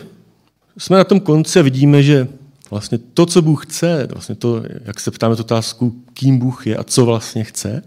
jsme 0.78 0.98
na 0.98 1.04
tom 1.04 1.20
konci 1.20 1.60
a 1.60 1.62
vidíme, 1.62 2.04
že 2.04 2.28
vlastně 2.72 2.98
to, 2.98 3.25
co 3.25 3.42
Bůh 3.42 3.66
chce, 3.66 4.08
vlastně 4.12 4.36
to, 4.36 4.64
jak 4.86 5.00
se 5.00 5.12
ptáme 5.12 5.36
tu 5.36 5.42
otázku, 5.42 6.04
kým 6.14 6.38
Bůh 6.38 6.68
je 6.68 6.78
a 6.78 6.84
co 6.84 7.06
vlastně 7.06 7.44
chce, 7.44 7.84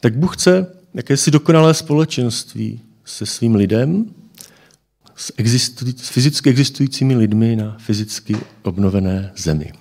tak 0.00 0.18
Bůh 0.18 0.36
chce 0.36 0.66
jakési 0.94 1.30
dokonalé 1.30 1.74
společenství 1.74 2.80
se 3.04 3.26
svým 3.26 3.54
lidem, 3.54 4.06
s, 5.16 5.32
existují, 5.36 5.94
s 5.98 6.08
fyzicky 6.08 6.50
existujícími 6.50 7.16
lidmi 7.16 7.56
na 7.56 7.76
fyzicky 7.78 8.36
obnovené 8.62 9.32
zemi. 9.36 9.72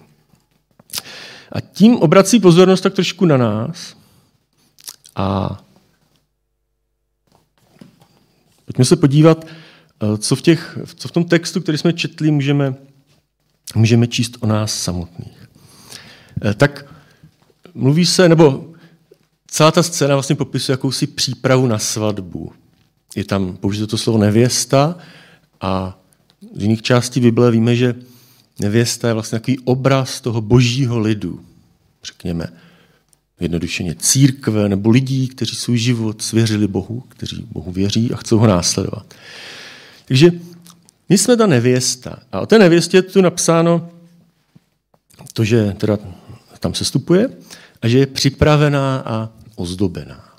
A 1.51 1.61
tím 1.61 1.95
obrací 1.95 2.39
pozornost 2.39 2.81
tak 2.81 2.93
trošku 2.93 3.25
na 3.25 3.37
nás 3.37 3.95
a 5.15 5.57
pojďme 8.65 8.85
se 8.85 8.95
podívat, 8.95 9.45
eh, 9.45 10.17
co 10.17 10.35
v, 10.35 10.41
těch, 10.41 10.77
co 10.95 11.07
v 11.07 11.11
tom 11.11 11.23
textu, 11.23 11.61
který 11.61 11.77
jsme 11.77 11.93
četli, 11.93 12.31
můžeme, 12.31 12.75
můžeme 13.75 14.07
číst 14.07 14.37
o 14.39 14.47
nás 14.47 14.83
samotných. 14.83 15.49
Eh, 16.45 16.53
tak 16.53 16.85
mluví 17.73 18.05
se, 18.05 18.29
nebo 18.29 18.73
celá 19.47 19.71
ta 19.71 19.83
scéna 19.83 20.15
vlastně 20.15 20.35
popisuje 20.35 20.73
jakousi 20.73 21.07
přípravu 21.07 21.67
na 21.67 21.79
svatbu. 21.79 22.51
Je 23.15 23.25
tam 23.25 23.57
použito 23.57 23.87
to 23.87 23.97
slovo 23.97 24.19
nevěsta 24.19 24.95
a 25.61 25.99
z 26.55 26.61
jiných 26.61 26.81
částí 26.81 27.19
Bible 27.19 27.51
víme, 27.51 27.75
že 27.75 27.95
nevěsta 28.59 29.07
je 29.07 29.13
vlastně 29.13 29.39
takový 29.39 29.59
obraz 29.59 30.21
toho 30.21 30.41
božího 30.41 30.99
lidu. 30.99 31.45
Řekněme, 32.03 32.47
jednodušeně 33.39 33.95
církve 33.95 34.69
nebo 34.69 34.89
lidí, 34.89 35.27
kteří 35.27 35.55
svůj 35.55 35.77
život 35.77 36.21
svěřili 36.21 36.67
Bohu, 36.67 37.03
kteří 37.07 37.47
Bohu 37.51 37.71
věří 37.71 38.11
a 38.13 38.17
chcou 38.17 38.37
ho 38.37 38.47
následovat. 38.47 39.13
Takže 40.05 40.31
my 41.09 41.17
jsme 41.17 41.37
ta 41.37 41.47
nevěsta. 41.47 42.19
A 42.31 42.39
o 42.39 42.45
té 42.45 42.59
nevěstě 42.59 42.97
je 42.97 43.01
tu 43.01 43.21
napsáno 43.21 43.89
to, 45.33 45.43
že 45.43 45.75
teda 45.77 45.97
tam 46.59 46.73
se 46.73 46.85
stupuje 46.85 47.29
a 47.81 47.87
že 47.87 47.97
je 47.99 48.07
připravená 48.07 48.99
a 49.05 49.29
ozdobená. 49.55 50.29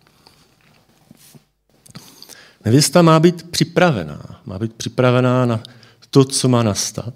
Nevěsta 2.65 3.03
má 3.03 3.21
být 3.21 3.43
připravená. 3.43 4.41
Má 4.45 4.59
být 4.59 4.73
připravená 4.73 5.47
na 5.47 5.63
to, 6.11 6.25
co 6.25 6.49
má 6.49 6.63
nastat. 6.63 7.15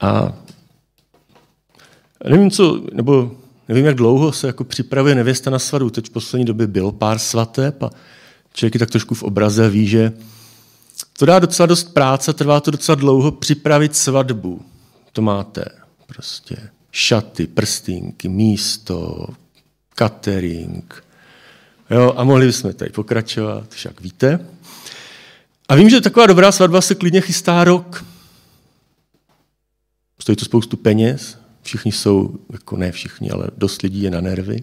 A 0.00 0.32
nevím, 2.24 2.50
co, 2.50 2.82
nebo 2.92 3.30
nevím, 3.68 3.84
jak 3.84 3.96
dlouho 3.96 4.32
se 4.32 4.46
jako 4.46 4.64
připravuje 4.64 5.14
nevěsta 5.14 5.50
na 5.50 5.58
svatbu. 5.58 5.90
Teď 5.90 6.06
v 6.06 6.12
poslední 6.12 6.44
době 6.44 6.66
bylo 6.66 6.92
pár 6.92 7.18
svateb 7.18 7.82
a 7.82 7.90
člověk 8.52 8.74
je 8.74 8.78
tak 8.78 8.90
trošku 8.90 9.14
v 9.14 9.22
obraze 9.22 9.68
ví, 9.68 9.86
že 9.86 10.12
to 11.18 11.26
dá 11.26 11.38
docela 11.38 11.66
dost 11.66 11.94
práce, 11.94 12.32
trvá 12.32 12.60
to 12.60 12.70
docela 12.70 12.96
dlouho 12.96 13.32
připravit 13.32 13.96
svatbu. 13.96 14.62
To 15.12 15.22
máte 15.22 15.64
prostě 16.06 16.56
šaty, 16.92 17.46
prstínky, 17.46 18.28
místo, 18.28 19.26
catering. 19.94 21.04
Jo, 21.90 22.14
a 22.16 22.24
mohli 22.24 22.46
bychom 22.46 22.72
tady 22.72 22.90
pokračovat, 22.90 23.70
však 23.70 24.00
víte. 24.00 24.46
A 25.68 25.74
vím, 25.74 25.90
že 25.90 26.00
taková 26.00 26.26
dobrá 26.26 26.52
svatba 26.52 26.80
se 26.80 26.94
klidně 26.94 27.20
chystá 27.20 27.64
rok. 27.64 28.04
Stojí 30.18 30.36
to 30.36 30.44
spoustu 30.44 30.76
peněz, 30.76 31.38
všichni 31.62 31.92
jsou, 31.92 32.38
jako 32.52 32.76
ne 32.76 32.92
všichni, 32.92 33.30
ale 33.30 33.48
dost 33.56 33.82
lidí 33.82 34.02
je 34.02 34.10
na 34.10 34.20
nervy. 34.20 34.62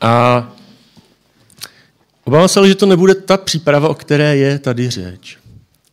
A 0.00 0.52
obávám 2.24 2.48
se, 2.48 2.68
že 2.68 2.74
to 2.74 2.86
nebude 2.86 3.14
ta 3.14 3.36
příprava, 3.36 3.88
o 3.88 3.94
které 3.94 4.36
je 4.36 4.58
tady 4.58 4.90
řeč. 4.90 5.38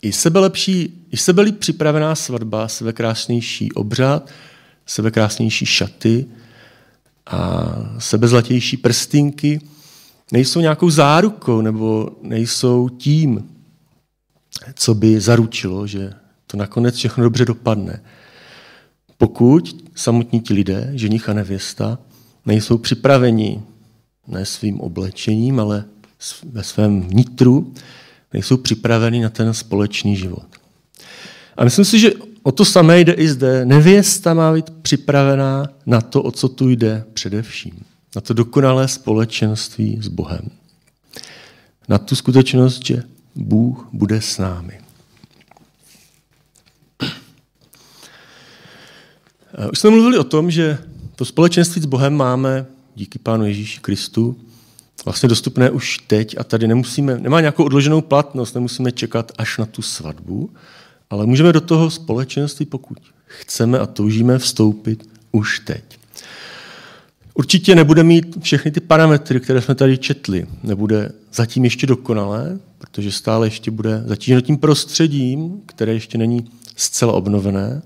I 0.01 0.11
sebelepší, 0.11 1.05
i 1.11 1.17
sebelíp 1.17 1.59
připravená 1.59 2.15
svatba, 2.15 2.67
sebekrásnější 2.67 3.71
obřad, 3.71 4.29
sebekrásnější 4.85 5.65
šaty 5.65 6.25
a 7.25 7.73
sebezlatější 7.99 8.77
prstinky 8.77 9.61
nejsou 10.31 10.59
nějakou 10.59 10.89
zárukou 10.89 11.61
nebo 11.61 12.09
nejsou 12.21 12.89
tím, 12.89 13.49
co 14.73 14.93
by 14.93 15.21
zaručilo, 15.21 15.87
že 15.87 16.13
to 16.51 16.57
nakonec 16.57 16.95
všechno 16.95 17.23
dobře 17.23 17.45
dopadne. 17.45 18.01
Pokud 19.17 19.91
samotní 19.95 20.41
ti 20.41 20.53
lidé, 20.53 20.91
ženich 20.93 21.29
a 21.29 21.33
nevěsta, 21.33 21.99
nejsou 22.45 22.77
připraveni 22.77 23.61
ne 24.27 24.45
svým 24.45 24.81
oblečením, 24.81 25.59
ale 25.59 25.85
ve 26.43 26.63
svém 26.63 27.01
vnitru, 27.01 27.73
nejsou 28.33 28.57
připraveni 28.57 29.21
na 29.21 29.29
ten 29.29 29.53
společný 29.53 30.15
život. 30.15 30.45
A 31.57 31.63
myslím 31.63 31.85
si, 31.85 31.99
že 31.99 32.11
o 32.43 32.51
to 32.51 32.65
samé 32.65 32.99
jde 32.99 33.13
i 33.13 33.27
zde. 33.27 33.65
Nevěsta 33.65 34.33
má 34.33 34.53
být 34.53 34.69
připravená 34.69 35.65
na 35.85 36.01
to, 36.01 36.23
o 36.23 36.31
co 36.31 36.49
tu 36.49 36.69
jde 36.69 37.03
především. 37.13 37.85
Na 38.15 38.21
to 38.21 38.33
dokonalé 38.33 38.87
společenství 38.87 39.99
s 40.01 40.07
Bohem. 40.07 40.49
Na 41.89 41.97
tu 41.97 42.15
skutečnost, 42.15 42.85
že 42.85 43.03
Bůh 43.35 43.89
bude 43.93 44.21
s 44.21 44.37
námi. 44.37 44.80
Už 49.71 49.79
jsme 49.79 49.89
mluvili 49.89 50.17
o 50.17 50.23
tom, 50.23 50.51
že 50.51 50.77
to 51.15 51.25
společenství 51.25 51.81
s 51.81 51.85
Bohem 51.85 52.13
máme 52.13 52.65
díky 52.95 53.19
Pánu 53.19 53.45
Ježíši 53.45 53.79
Kristu 53.79 54.37
vlastně 55.05 55.29
dostupné 55.29 55.69
už 55.69 55.97
teď 56.07 56.35
a 56.39 56.43
tady 56.43 56.67
nemusíme, 56.67 57.19
nemá 57.19 57.39
nějakou 57.39 57.63
odloženou 57.63 58.01
platnost, 58.01 58.53
nemusíme 58.53 58.91
čekat 58.91 59.31
až 59.37 59.57
na 59.57 59.65
tu 59.65 59.81
svatbu, 59.81 60.49
ale 61.09 61.25
můžeme 61.25 61.53
do 61.53 61.61
toho 61.61 61.89
společenství, 61.89 62.65
pokud 62.65 62.97
chceme 63.25 63.79
a 63.79 63.85
toužíme 63.85 64.39
vstoupit 64.39 65.09
už 65.31 65.59
teď. 65.59 65.83
Určitě 67.33 67.75
nebude 67.75 68.03
mít 68.03 68.37
všechny 68.41 68.71
ty 68.71 68.79
parametry, 68.79 69.39
které 69.39 69.61
jsme 69.61 69.75
tady 69.75 69.97
četli. 69.97 70.47
Nebude 70.63 71.11
zatím 71.33 71.63
ještě 71.63 71.87
dokonalé, 71.87 72.59
protože 72.77 73.11
stále 73.11 73.47
ještě 73.47 73.71
bude 73.71 74.03
zatíženo 74.05 74.41
tím 74.41 74.57
prostředím, 74.57 75.61
které 75.65 75.93
ještě 75.93 76.17
není 76.17 76.51
zcela 76.75 77.13
obnovené 77.13 77.81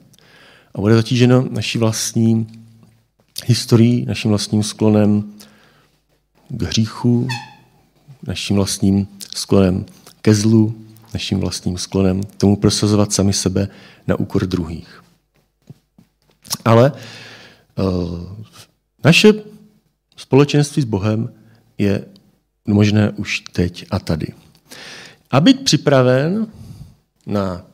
a 0.75 0.81
bude 0.81 0.95
zatíženo 0.95 1.47
naší 1.49 1.77
vlastní 1.77 2.47
historií, 3.45 4.05
naším 4.05 4.29
vlastním 4.29 4.63
sklonem 4.63 5.33
k 6.49 6.61
hříchu, 6.61 7.27
naším 8.27 8.55
vlastním 8.55 9.07
sklonem 9.35 9.85
ke 10.21 10.35
zlu, 10.35 10.75
naším 11.13 11.39
vlastním 11.39 11.77
sklonem 11.77 12.23
tomu 12.23 12.55
prosazovat 12.55 13.13
sami 13.13 13.33
sebe 13.33 13.67
na 14.07 14.15
úkor 14.15 14.45
druhých. 14.45 15.03
Ale 16.65 16.91
uh, 16.91 18.19
naše 19.03 19.33
společenství 20.17 20.81
s 20.81 20.85
Bohem 20.85 21.33
je 21.77 22.05
možné 22.67 23.11
už 23.11 23.39
teď 23.39 23.85
a 23.91 23.99
tady. 23.99 24.27
A 25.31 25.39
být 25.39 25.63
připraven 25.63 26.47
na 27.25 27.65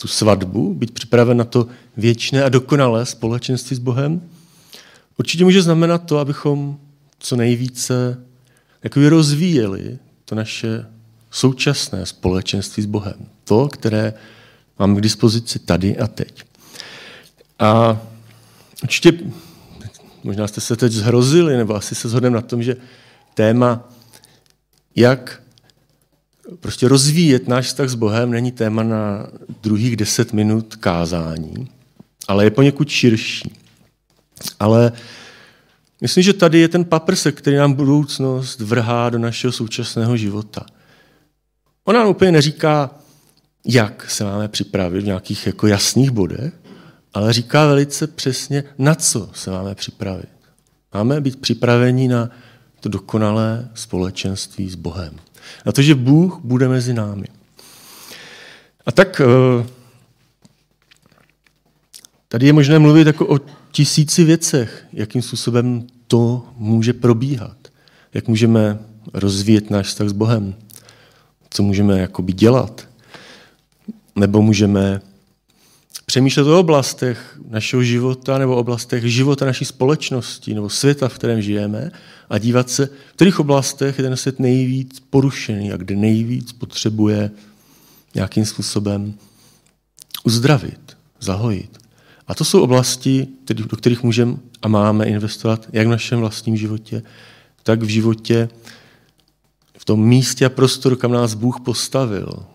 tu 0.00 0.08
svatbu, 0.08 0.74
být 0.74 0.90
připraven 0.90 1.36
na 1.36 1.44
to 1.44 1.66
věčné 1.96 2.44
a 2.44 2.48
dokonalé 2.48 3.06
společenství 3.06 3.76
s 3.76 3.78
Bohem, 3.78 4.22
určitě 5.16 5.44
může 5.44 5.62
znamenat 5.62 5.98
to, 5.98 6.18
abychom 6.18 6.78
co 7.18 7.36
nejvíce 7.36 8.24
jakoby 8.82 9.08
rozvíjeli 9.08 9.98
to 10.24 10.34
naše 10.34 10.86
současné 11.30 12.06
společenství 12.06 12.82
s 12.82 12.86
Bohem. 12.86 13.26
To, 13.44 13.68
které 13.68 14.14
máme 14.78 14.94
k 14.94 15.00
dispozici 15.00 15.58
tady 15.58 15.98
a 15.98 16.06
teď. 16.06 16.42
A 17.58 18.00
určitě, 18.82 19.12
možná 20.24 20.48
jste 20.48 20.60
se 20.60 20.76
teď 20.76 20.92
zhrozili, 20.92 21.56
nebo 21.56 21.74
asi 21.74 21.94
se 21.94 22.08
shodneme 22.08 22.36
na 22.36 22.42
tom, 22.42 22.62
že 22.62 22.76
téma, 23.34 23.88
jak 24.96 25.42
prostě 26.60 26.88
rozvíjet 26.88 27.48
náš 27.48 27.66
vztah 27.66 27.88
s 27.88 27.94
Bohem, 27.94 28.30
není 28.30 28.52
téma 28.52 28.82
na 28.82 29.26
druhých 29.62 29.96
deset 29.96 30.32
minut 30.32 30.76
kázání, 30.76 31.68
ale 32.28 32.44
je 32.44 32.50
poněkud 32.50 32.88
širší. 32.88 33.52
Ale 34.60 34.92
myslím, 36.00 36.24
že 36.24 36.32
tady 36.32 36.58
je 36.58 36.68
ten 36.68 36.84
paprsek, 36.84 37.38
který 37.38 37.56
nám 37.56 37.72
budoucnost 37.72 38.60
vrhá 38.60 39.10
do 39.10 39.18
našeho 39.18 39.52
současného 39.52 40.16
života. 40.16 40.66
On 41.84 41.94
nám 41.94 42.08
úplně 42.08 42.32
neříká, 42.32 42.90
jak 43.64 44.10
se 44.10 44.24
máme 44.24 44.48
připravit 44.48 45.00
v 45.00 45.06
nějakých 45.06 45.46
jako 45.46 45.66
jasných 45.66 46.10
bodech, 46.10 46.52
ale 47.14 47.32
říká 47.32 47.66
velice 47.66 48.06
přesně, 48.06 48.64
na 48.78 48.94
co 48.94 49.30
se 49.32 49.50
máme 49.50 49.74
připravit. 49.74 50.28
Máme 50.94 51.20
být 51.20 51.40
připraveni 51.40 52.08
na 52.08 52.30
to 52.80 52.88
dokonalé 52.88 53.68
společenství 53.74 54.70
s 54.70 54.74
Bohem. 54.74 55.14
Na 55.66 55.72
to, 55.72 55.82
že 55.82 55.94
Bůh 55.94 56.40
bude 56.44 56.68
mezi 56.68 56.94
námi. 56.94 57.26
A 58.86 58.92
tak 58.92 59.20
eh, 59.20 59.66
tady 62.28 62.46
je 62.46 62.52
možné 62.52 62.78
mluvit 62.78 63.06
jako 63.06 63.26
o 63.26 63.40
tisíci 63.70 64.24
věcech, 64.24 64.86
jakým 64.92 65.22
způsobem 65.22 65.86
to 66.06 66.46
může 66.56 66.92
probíhat. 66.92 67.56
Jak 68.14 68.28
můžeme 68.28 68.78
rozvíjet 69.14 69.70
náš 69.70 69.86
vztah 69.86 70.08
s 70.08 70.12
Bohem. 70.12 70.54
Co 71.50 71.62
můžeme 71.62 71.98
jakoby 71.98 72.32
dělat. 72.32 72.88
Nebo 74.16 74.42
můžeme 74.42 75.00
přemýšlet 76.06 76.46
o 76.46 76.60
oblastech 76.60 77.38
našeho 77.48 77.82
života 77.82 78.38
nebo 78.38 78.56
oblastech 78.56 79.04
života 79.04 79.44
naší 79.44 79.64
společnosti 79.64 80.54
nebo 80.54 80.70
světa, 80.70 81.08
v 81.08 81.14
kterém 81.14 81.42
žijeme 81.42 81.90
a 82.30 82.38
dívat 82.38 82.70
se, 82.70 82.86
v 82.86 83.12
kterých 83.12 83.40
oblastech 83.40 83.98
je 83.98 84.04
ten 84.04 84.16
svět 84.16 84.40
nejvíc 84.40 85.02
porušený 85.10 85.72
a 85.72 85.76
kde 85.76 85.96
nejvíc 85.96 86.52
potřebuje 86.52 87.30
nějakým 88.14 88.44
způsobem 88.44 89.14
uzdravit, 90.24 90.96
zahojit. 91.20 91.78
A 92.26 92.34
to 92.34 92.44
jsou 92.44 92.62
oblasti, 92.62 93.26
do 93.52 93.76
kterých 93.76 94.02
můžeme 94.02 94.36
a 94.62 94.68
máme 94.68 95.04
investovat 95.04 95.66
jak 95.72 95.86
v 95.86 95.90
našem 95.90 96.18
vlastním 96.18 96.56
životě, 96.56 97.02
tak 97.62 97.82
v 97.82 97.88
životě, 97.88 98.48
v 99.78 99.84
tom 99.84 100.04
místě 100.04 100.46
a 100.46 100.48
prostoru, 100.48 100.96
kam 100.96 101.12
nás 101.12 101.34
Bůh 101.34 101.60
postavil. 101.60 102.46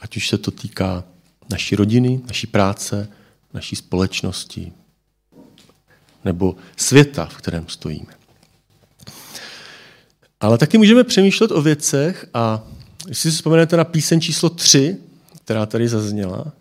Ať 0.00 0.16
už 0.16 0.28
se 0.28 0.38
to 0.38 0.50
týká 0.50 1.04
naší 1.50 1.76
rodiny, 1.76 2.20
naší 2.26 2.46
práce, 2.46 3.08
naší 3.54 3.76
společnosti 3.76 4.72
nebo 6.24 6.56
světa, 6.76 7.26
v 7.26 7.36
kterém 7.36 7.64
stojíme. 7.68 8.12
Ale 10.40 10.58
taky 10.58 10.78
můžeme 10.78 11.04
přemýšlet 11.04 11.50
o 11.50 11.62
věcech 11.62 12.26
a 12.34 12.62
jestli 13.08 13.30
si 13.30 13.36
vzpomenete 13.36 13.76
na 13.76 13.84
píseň 13.84 14.20
číslo 14.20 14.50
3, 14.50 14.96
která 15.44 15.66
tady 15.66 15.88
zazněla, 15.88 16.52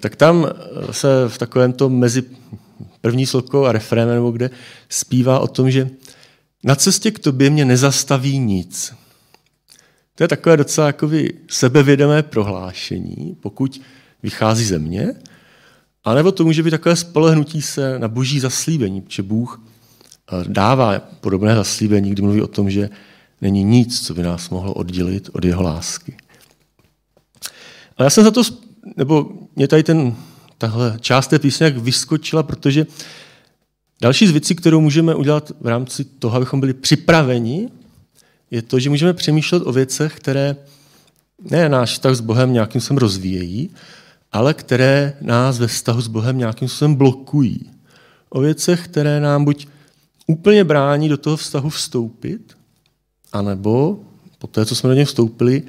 tak 0.00 0.16
tam 0.16 0.46
se 0.90 1.08
v 1.28 1.38
takovém 1.38 1.72
tom 1.72 1.98
mezi 1.98 2.22
první 3.00 3.26
slokou 3.26 3.64
a 3.64 3.72
refrénem 3.72 4.14
nebo 4.14 4.30
kde 4.30 4.50
zpívá 4.88 5.40
o 5.40 5.48
tom, 5.48 5.70
že 5.70 5.90
na 6.64 6.74
cestě 6.74 7.10
k 7.10 7.18
tobě 7.18 7.50
mě 7.50 7.64
nezastaví 7.64 8.38
nic. 8.38 8.94
To 10.14 10.24
je 10.24 10.28
takové 10.28 10.56
docela 10.56 10.86
jakoby 10.86 11.34
sebevědomé 11.48 12.22
prohlášení, 12.22 13.36
pokud 13.40 13.80
vychází 14.24 14.64
ze 14.64 14.78
mě, 14.78 15.14
anebo 16.04 16.32
to 16.32 16.44
může 16.44 16.62
být 16.62 16.70
takové 16.70 16.96
spolehnutí 16.96 17.62
se 17.62 17.98
na 17.98 18.08
boží 18.08 18.40
zaslíbení, 18.40 19.00
protože 19.00 19.22
Bůh 19.22 19.60
eh, 19.60 20.44
dává 20.48 20.98
podobné 20.98 21.54
zaslíbení, 21.54 22.10
kdy 22.10 22.22
mluví 22.22 22.42
o 22.42 22.46
tom, 22.46 22.70
že 22.70 22.90
není 23.40 23.64
nic, 23.64 24.06
co 24.06 24.14
by 24.14 24.22
nás 24.22 24.50
mohlo 24.50 24.72
oddělit 24.74 25.30
od 25.32 25.44
jeho 25.44 25.62
lásky. 25.62 26.16
Ale 27.96 28.06
já 28.06 28.10
jsem 28.10 28.24
za 28.24 28.30
to, 28.30 28.42
nebo 28.96 29.28
mě 29.56 29.68
tady 29.68 29.82
ten, 29.82 30.16
tahle 30.58 30.96
část 31.00 31.26
té 31.26 31.38
písně 31.38 31.64
jak 31.64 31.76
vyskočila, 31.76 32.42
protože 32.42 32.86
další 34.00 34.26
z 34.26 34.30
věcí, 34.30 34.54
kterou 34.54 34.80
můžeme 34.80 35.14
udělat 35.14 35.52
v 35.60 35.66
rámci 35.66 36.04
toho, 36.04 36.36
abychom 36.36 36.60
byli 36.60 36.74
připraveni, 36.74 37.68
je 38.50 38.62
to, 38.62 38.78
že 38.78 38.90
můžeme 38.90 39.12
přemýšlet 39.12 39.62
o 39.66 39.72
věcech, 39.72 40.16
které 40.16 40.56
ne 41.50 41.68
náš 41.68 41.92
vztah 41.92 42.14
s 42.14 42.20
Bohem 42.20 42.52
nějakým 42.52 42.80
způsobem 42.80 42.98
rozvíjejí, 42.98 43.70
ale 44.34 44.54
které 44.54 45.16
nás 45.20 45.58
ve 45.58 45.66
vztahu 45.66 46.00
s 46.00 46.06
Bohem 46.06 46.38
nějakým 46.38 46.68
způsobem 46.68 46.94
blokují. 46.94 47.70
O 48.28 48.40
věcech, 48.40 48.84
které 48.84 49.20
nám 49.20 49.44
buď 49.44 49.68
úplně 50.26 50.64
brání 50.64 51.08
do 51.08 51.16
toho 51.16 51.36
vztahu 51.36 51.68
vstoupit, 51.70 52.56
anebo 53.32 54.00
po 54.38 54.46
té, 54.46 54.66
co 54.66 54.74
jsme 54.74 54.88
do 54.88 54.94
něj 54.94 55.04
vstoupili, 55.04 55.62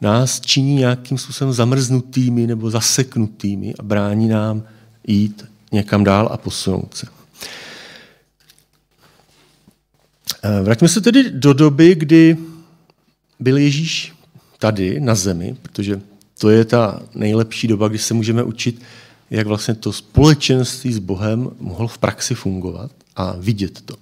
nás 0.00 0.40
činí 0.40 0.74
nějakým 0.74 1.18
způsobem 1.18 1.52
zamrznutými 1.52 2.46
nebo 2.46 2.70
zaseknutými 2.70 3.74
a 3.78 3.82
brání 3.82 4.28
nám 4.28 4.62
jít 5.06 5.44
někam 5.72 6.04
dál 6.04 6.28
a 6.32 6.36
posunout 6.36 6.94
se. 6.94 7.06
Eh, 10.42 10.62
vraťme 10.62 10.88
se 10.88 11.00
tedy 11.00 11.30
do 11.30 11.52
doby, 11.52 11.94
kdy 11.94 12.36
byl 13.40 13.58
Ježíš 13.58 14.12
tady 14.58 15.00
na 15.00 15.14
zemi, 15.14 15.56
protože 15.62 16.00
to 16.42 16.50
je 16.50 16.64
ta 16.64 17.02
nejlepší 17.14 17.68
doba, 17.68 17.88
kdy 17.88 17.98
se 17.98 18.14
můžeme 18.14 18.42
učit, 18.42 18.82
jak 19.30 19.46
vlastně 19.46 19.74
to 19.74 19.92
společenství 19.92 20.92
s 20.92 20.98
Bohem 20.98 21.50
mohlo 21.60 21.88
v 21.88 21.98
praxi 21.98 22.34
fungovat 22.34 22.90
a 23.16 23.34
vidět 23.38 23.80
to. 23.80 23.94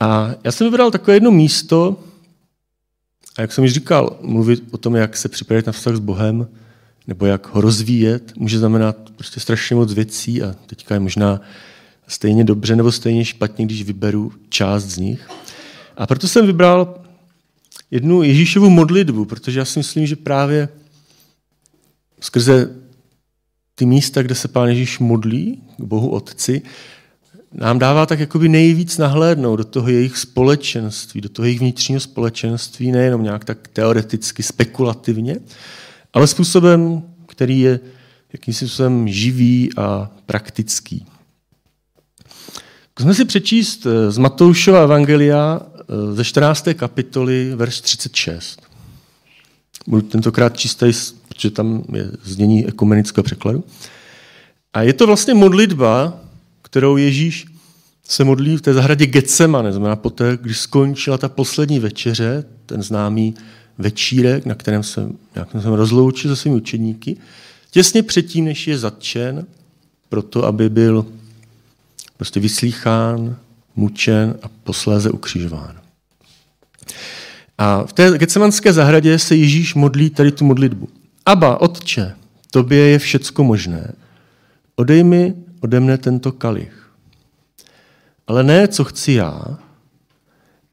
A 0.00 0.30
já 0.44 0.52
jsem 0.52 0.66
vybral 0.66 0.90
takové 0.90 1.16
jedno 1.16 1.30
místo, 1.30 1.96
a 3.38 3.40
jak 3.40 3.52
jsem 3.52 3.64
již 3.64 3.72
říkal, 3.72 4.18
mluvit 4.20 4.62
o 4.70 4.78
tom, 4.78 4.96
jak 4.96 5.16
se 5.16 5.28
připravit 5.28 5.66
na 5.66 5.72
vztah 5.72 5.96
s 5.96 5.98
Bohem, 5.98 6.48
nebo 7.06 7.26
jak 7.26 7.54
ho 7.54 7.60
rozvíjet, 7.60 8.32
může 8.36 8.58
znamenat 8.58 8.96
prostě 9.16 9.40
strašně 9.40 9.76
moc 9.76 9.92
věcí 9.92 10.42
a 10.42 10.54
teďka 10.66 10.94
je 10.94 11.00
možná 11.00 11.40
stejně 12.06 12.44
dobře 12.44 12.76
nebo 12.76 12.92
stejně 12.92 13.24
špatně, 13.24 13.64
když 13.64 13.82
vyberu 13.82 14.32
část 14.48 14.84
z 14.84 14.98
nich. 14.98 15.28
A 15.96 16.06
proto 16.06 16.28
jsem 16.28 16.46
vybral 16.46 17.02
jednu 17.90 18.22
Ježíšovu 18.22 18.70
modlitbu, 18.70 19.24
protože 19.24 19.58
já 19.58 19.64
si 19.64 19.78
myslím, 19.78 20.06
že 20.06 20.16
právě 20.16 20.68
skrze 22.20 22.70
ty 23.74 23.86
místa, 23.86 24.22
kde 24.22 24.34
se 24.34 24.48
Pán 24.48 24.68
Ježíš 24.68 24.98
modlí 24.98 25.62
k 25.78 25.84
Bohu 25.84 26.08
Otci, 26.08 26.62
nám 27.52 27.78
dává 27.78 28.06
tak 28.06 28.20
jakoby 28.20 28.48
nejvíc 28.48 28.98
nahlédnout 28.98 29.56
do 29.56 29.64
toho 29.64 29.88
jejich 29.88 30.18
společenství, 30.18 31.20
do 31.20 31.28
toho 31.28 31.46
jejich 31.46 31.60
vnitřního 31.60 32.00
společenství, 32.00 32.92
nejenom 32.92 33.22
nějak 33.22 33.44
tak 33.44 33.68
teoreticky, 33.68 34.42
spekulativně, 34.42 35.36
ale 36.12 36.26
způsobem, 36.26 37.02
který 37.26 37.60
je 37.60 37.80
jakýmsi 38.32 38.68
způsobem 38.68 39.08
živý 39.08 39.70
a 39.76 40.10
praktický. 40.26 41.06
Zkusme 43.00 43.14
si 43.14 43.24
přečíst 43.24 43.86
eh, 43.86 44.10
z 44.10 44.18
Matoušova 44.18 44.82
Evangelia 44.82 45.60
eh, 45.60 46.14
ze 46.14 46.24
14. 46.24 46.68
kapitoly, 46.74 47.52
verš 47.56 47.80
36. 47.80 48.62
Budu 49.86 50.02
tentokrát 50.02 50.56
čistý 50.56 50.92
protože 51.40 51.50
tam 51.50 51.84
je 51.92 52.10
znění 52.22 52.66
ekumenického 52.66 53.24
překladu. 53.24 53.64
A 54.72 54.82
je 54.82 54.92
to 54.92 55.06
vlastně 55.06 55.34
modlitba, 55.34 56.20
kterou 56.62 56.96
Ježíš 56.96 57.46
se 58.04 58.24
modlí 58.24 58.56
v 58.56 58.60
té 58.60 58.74
zahradě 58.74 59.06
Getsemane, 59.06 59.72
znamená 59.72 59.96
poté, 59.96 60.38
když 60.42 60.58
skončila 60.58 61.18
ta 61.18 61.28
poslední 61.28 61.78
večeře, 61.78 62.44
ten 62.66 62.82
známý 62.82 63.34
večírek, 63.78 64.46
na 64.46 64.54
kterém 64.54 64.82
se, 64.82 65.08
nějakým 65.34 65.60
jsem 65.60 65.72
rozloučil 65.72 66.36
se 66.36 66.42
svými 66.42 66.56
učeníky, 66.56 67.16
těsně 67.70 68.02
předtím, 68.02 68.44
než 68.44 68.68
je 68.68 68.78
zatčen, 68.78 69.46
proto, 70.08 70.44
aby 70.44 70.68
byl 70.68 71.06
prostě 72.16 72.40
vyslýchán, 72.40 73.36
mučen 73.76 74.34
a 74.42 74.48
posléze 74.64 75.10
ukřižován. 75.10 75.80
A 77.58 77.84
v 77.86 77.92
té 77.92 78.18
Getsemanské 78.18 78.72
zahradě 78.72 79.18
se 79.18 79.36
Ježíš 79.36 79.74
modlí 79.74 80.10
tady 80.10 80.32
tu 80.32 80.44
modlitbu. 80.44 80.88
Aba, 81.26 81.60
Otče, 81.60 82.16
tobě 82.50 82.78
je 82.78 82.98
všecko 82.98 83.44
možné. 83.44 83.92
Odej 84.76 85.04
mi 85.04 85.34
ode 85.60 85.80
mne 85.80 85.98
tento 85.98 86.32
kalich. 86.32 86.92
Ale 88.26 88.42
ne, 88.42 88.68
co 88.68 88.84
chci 88.84 89.12
já, 89.12 89.58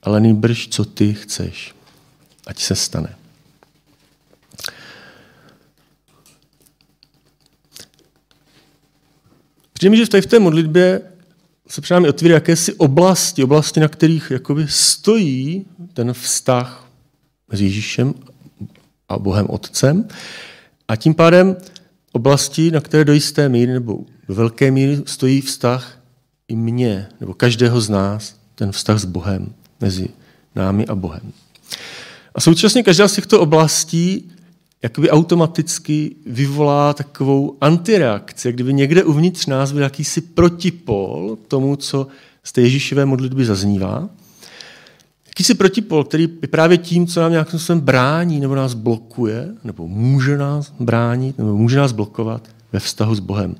ale 0.03 0.19
nejbrž, 0.19 0.67
co 0.67 0.85
ty 0.85 1.13
chceš. 1.13 1.75
Ať 2.47 2.59
se 2.59 2.75
stane. 2.75 3.15
Přijde 9.73 9.89
mi, 9.89 9.97
že 9.97 10.09
tady 10.09 10.21
v 10.21 10.25
té 10.25 10.39
modlitbě 10.39 11.01
se 11.67 11.81
před 11.81 11.93
námi 11.93 12.09
otvíří 12.09 12.33
jakési 12.33 12.73
oblasti, 12.73 13.43
oblasti, 13.43 13.79
na 13.79 13.87
kterých 13.87 14.31
jakoby 14.31 14.67
stojí 14.67 15.65
ten 15.93 16.13
vztah 16.13 16.89
s 17.51 17.61
Ježíšem 17.61 18.13
a 19.09 19.19
Bohem 19.19 19.45
Otcem. 19.49 20.07
A 20.87 20.95
tím 20.95 21.13
pádem 21.13 21.55
oblasti, 22.11 22.71
na 22.71 22.81
které 22.81 23.05
do 23.05 23.13
jisté 23.13 23.49
míry 23.49 23.73
nebo 23.73 23.99
do 24.27 24.35
velké 24.35 24.71
míry 24.71 25.01
stojí 25.05 25.41
vztah 25.41 25.99
i 26.47 26.55
mě, 26.55 27.07
nebo 27.19 27.33
každého 27.33 27.81
z 27.81 27.89
nás, 27.89 28.35
ten 28.55 28.71
vztah 28.71 28.99
s 28.99 29.05
Bohem, 29.05 29.53
mezi 29.81 30.09
námi 30.55 30.87
a 30.87 30.95
Bohem. 30.95 31.31
A 32.35 32.41
současně 32.41 32.83
každá 32.83 33.07
z 33.07 33.13
těchto 33.13 33.41
oblastí 33.41 34.31
jakoby 34.83 35.09
automaticky 35.09 36.15
vyvolá 36.25 36.93
takovou 36.93 37.57
antireakci, 37.61 38.51
kdyby 38.51 38.73
někde 38.73 39.03
uvnitř 39.03 39.45
nás 39.45 39.71
byl 39.71 39.81
jakýsi 39.81 40.21
protipol 40.21 41.37
tomu, 41.47 41.75
co 41.75 42.07
z 42.43 42.51
té 42.51 42.61
Ježíšové 42.61 43.05
modlitby 43.05 43.45
zaznívá. 43.45 44.09
Jakýsi 45.37 45.53
protipol, 45.53 46.03
který 46.03 46.29
je 46.41 46.47
právě 46.47 46.77
tím, 46.77 47.07
co 47.07 47.21
nám 47.21 47.31
nějakým 47.31 47.59
způsobem 47.59 47.81
brání 47.81 48.39
nebo 48.39 48.55
nás 48.55 48.73
blokuje, 48.73 49.49
nebo 49.63 49.87
může 49.87 50.37
nás 50.37 50.73
bránit, 50.79 51.37
nebo 51.37 51.57
může 51.57 51.77
nás 51.77 51.91
blokovat 51.91 52.47
ve 52.73 52.79
vztahu 52.79 53.15
s 53.15 53.19
Bohem. 53.19 53.55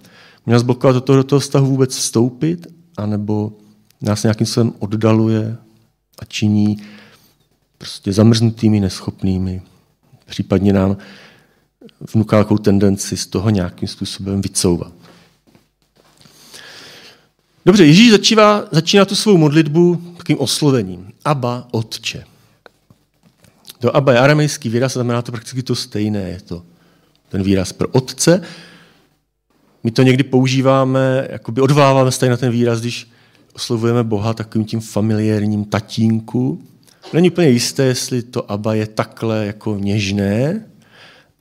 Může 0.46 0.54
nás 0.54 0.63
blokovat 0.63 0.94
do 0.94 1.02
toho, 1.02 1.18
do 1.18 1.24
toho 1.24 1.40
vztahu 1.40 1.68
vůbec 1.68 1.96
vstoupit, 1.96 2.68
anebo 2.98 3.54
nás 4.02 4.24
nějakým 4.24 4.48
způsobem 4.48 4.74
oddaluje 4.80 5.58
a 6.20 6.26
činí 6.26 6.78
prostě 7.78 8.13
zamrznutými, 8.13 8.80
neschopnými. 8.80 9.62
Případně 10.26 10.74
nám 10.74 10.98
vnuká 12.13 12.44
tendenci 12.44 13.18
z 13.18 13.28
toho 13.28 13.50
nějakým 13.50 13.88
způsobem 13.88 14.42
vycouvat. 14.42 14.94
Dobře, 17.67 17.86
Ježíš 17.86 18.12
začíná, 18.12 18.63
začíná 18.71 19.06
tu 19.06 19.15
svou 19.15 19.38
modlitbu 19.38 19.95
takým 20.17 20.39
oslovením. 20.39 21.12
Aba, 21.25 21.67
Otče. 21.71 22.23
To 23.80 23.95
Aba 23.95 24.12
je 24.12 24.19
aramejský 24.19 24.69
výraz, 24.69 24.93
znamená 24.93 25.21
to 25.21 25.32
prakticky 25.32 25.63
to 25.63 25.75
stejné. 25.75 26.19
Je 26.19 26.41
to 26.41 26.63
ten 27.30 27.43
výraz 27.43 27.73
pro 27.73 27.88
Otce. 27.88 28.41
My 29.84 29.91
to 29.91 30.01
někdy 30.01 30.23
používáme, 30.23 31.27
jakoby 31.30 31.62
odváváme 31.62 32.12
stejně 32.12 32.32
na 32.32 32.38
ten 32.38 32.51
výraz, 32.51 32.80
když 32.80 33.08
oslovujeme 33.53 34.03
Boha 34.03 34.34
takovým 34.34 34.67
tím 34.67 34.80
familiárním 34.80 35.65
tatínku. 35.65 36.63
Není 37.13 37.30
úplně 37.30 37.49
jisté, 37.49 37.84
jestli 37.84 38.23
to 38.23 38.51
Aba 38.51 38.73
je 38.73 38.88
takhle 38.88 39.45
jako 39.45 39.77
něžné, 39.80 40.65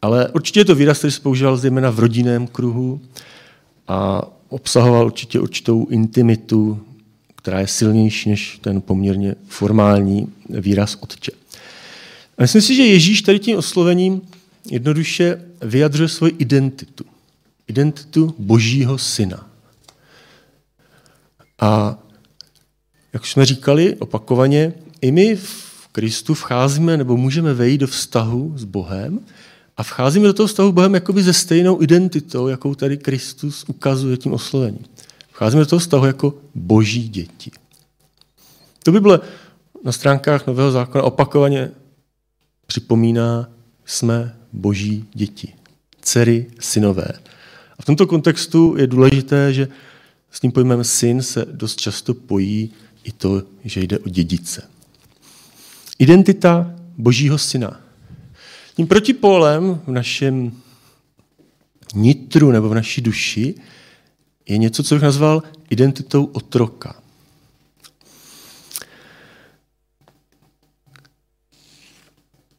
ale 0.03 0.29
určitě 0.29 0.61
je 0.61 0.65
to 0.65 0.75
výraz, 0.75 0.99
který 0.99 1.13
se 1.13 1.21
používal 1.21 1.57
zejména 1.57 1.91
v 1.91 1.99
rodinném 1.99 2.47
kruhu 2.47 3.01
a 3.89 4.23
obsahoval 4.49 5.07
určitě 5.07 5.41
určitou 5.41 5.87
intimitu, 5.87 6.83
která 7.37 7.61
je 7.61 7.67
silnější 7.67 8.31
než 8.31 8.59
ten 8.61 8.81
poměrně 8.81 9.35
formální 9.49 10.33
výraz 10.49 10.97
otče. 11.01 11.33
A 12.39 12.43
myslím 12.43 12.63
si, 12.63 12.75
že 12.75 12.83
Ježíš 12.83 13.23
tady 13.23 13.39
tím 13.39 13.59
oslovením 13.59 14.21
jednoduše 14.71 15.43
vyjadřuje 15.63 16.09
svoji 16.09 16.33
identitu. 16.39 17.05
Identitu 17.69 18.35
božího 18.39 18.99
syna. 18.99 19.51
A 21.61 21.99
jak 23.13 23.27
jsme 23.27 23.47
říkali 23.47 23.97
opakovaně, 23.97 24.73
i 25.01 25.13
my 25.13 25.37
v 25.37 25.89
Kristu 25.93 26.35
vcházíme 26.35 26.97
nebo 26.97 27.17
můžeme 27.17 27.55
vejít 27.55 27.81
do 27.81 27.87
vztahu 27.87 28.53
s 28.57 28.65
Bohem 28.65 29.21
a 29.77 29.83
vcházíme 29.83 30.27
do 30.27 30.33
toho 30.33 30.47
vztahu 30.47 30.71
s 30.71 30.73
Bohem 30.73 30.95
jakoby 30.95 31.23
ze 31.23 31.33
stejnou 31.33 31.83
identitou, 31.83 32.49
jakou 32.49 32.75
tady 32.75 32.97
Kristus 32.97 33.65
ukazuje 33.69 34.17
tím 34.17 34.33
oslovením. 34.33 34.85
Vcházíme 35.33 35.63
do 35.63 35.67
toho 35.67 35.81
vztahu 35.81 36.07
jako 36.07 36.35
boží 36.55 37.09
děti. 37.09 37.51
To 38.83 38.93
Bible 38.93 39.21
na 39.85 39.93
stránkách 39.93 40.47
Nového 40.47 40.73
zákona 40.73 41.05
opakovaně 41.05 41.71
připomíná, 42.67 43.49
jsme 43.85 44.37
boží 44.53 45.05
děti, 45.15 45.55
dcery, 46.01 46.47
synové. 46.61 47.09
A 47.79 47.83
v 47.83 47.85
tomto 47.85 48.07
kontextu 48.07 48.75
je 48.79 48.87
důležité, 48.87 49.53
že 49.53 49.69
s 50.31 50.41
tím 50.41 50.53
pojmem 50.53 50.85
syn 50.85 51.23
se 51.23 51.47
dost 51.51 51.81
často 51.81 52.15
pojí 52.15 52.73
i 53.05 53.13
to, 53.13 53.43
že 53.65 53.81
jde 53.81 53.99
o 53.99 54.09
dědice. 54.09 54.63
Identita 55.99 56.75
božího 56.99 57.39
syna. 57.39 57.86
Tím 58.77 58.87
protipólem 58.87 59.81
v 59.87 59.91
našem 59.91 60.53
nitru 61.95 62.51
nebo 62.51 62.69
v 62.69 62.75
naší 62.75 63.01
duši 63.01 63.55
je 64.49 64.59
něco, 64.59 64.83
co 64.83 64.95
bych 64.95 65.03
nazval 65.03 65.43
identitou 65.71 66.25
otroka. 66.25 67.03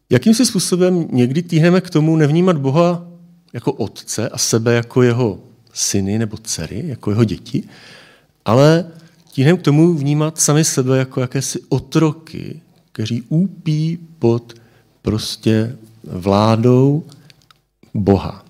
Jakým 0.09 0.33
si 0.33 0.45
způsobem 0.45 1.07
někdy 1.11 1.41
týhneme 1.41 1.81
k 1.81 1.89
tomu 1.89 2.15
nevnímat 2.15 2.57
Boha 2.57 3.07
jako 3.53 3.71
otce 3.73 4.29
a 4.29 4.37
sebe 4.37 4.73
jako 4.73 5.01
jeho 5.01 5.39
syny 5.73 6.19
nebo 6.19 6.37
dcery, 6.37 6.83
jako 6.87 7.11
jeho 7.11 7.23
děti, 7.23 7.63
ale 8.45 8.91
tíhneme 9.31 9.57
k 9.57 9.61
tomu 9.61 9.93
vnímat 9.93 10.39
sami 10.39 10.63
sebe 10.63 10.97
jako 10.97 11.21
jakési 11.21 11.59
otroky, 11.69 12.61
kteří 12.91 13.21
úpí 13.29 13.99
pod 14.19 14.53
prostě 15.01 15.77
vládou 16.11 17.03
Boha. 17.93 18.45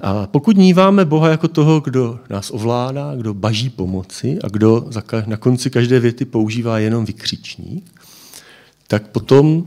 A 0.00 0.26
pokud 0.26 0.56
níváme 0.56 1.04
Boha 1.04 1.28
jako 1.28 1.48
toho, 1.48 1.80
kdo 1.80 2.20
nás 2.30 2.50
ovládá, 2.50 3.14
kdo 3.16 3.34
baží 3.34 3.70
pomoci 3.70 4.38
a 4.44 4.48
kdo 4.48 4.90
na 5.26 5.36
konci 5.36 5.70
každé 5.70 6.00
věty 6.00 6.24
používá 6.24 6.78
jenom 6.78 7.04
vykřičník, 7.04 8.00
tak 8.86 9.08
potom 9.08 9.66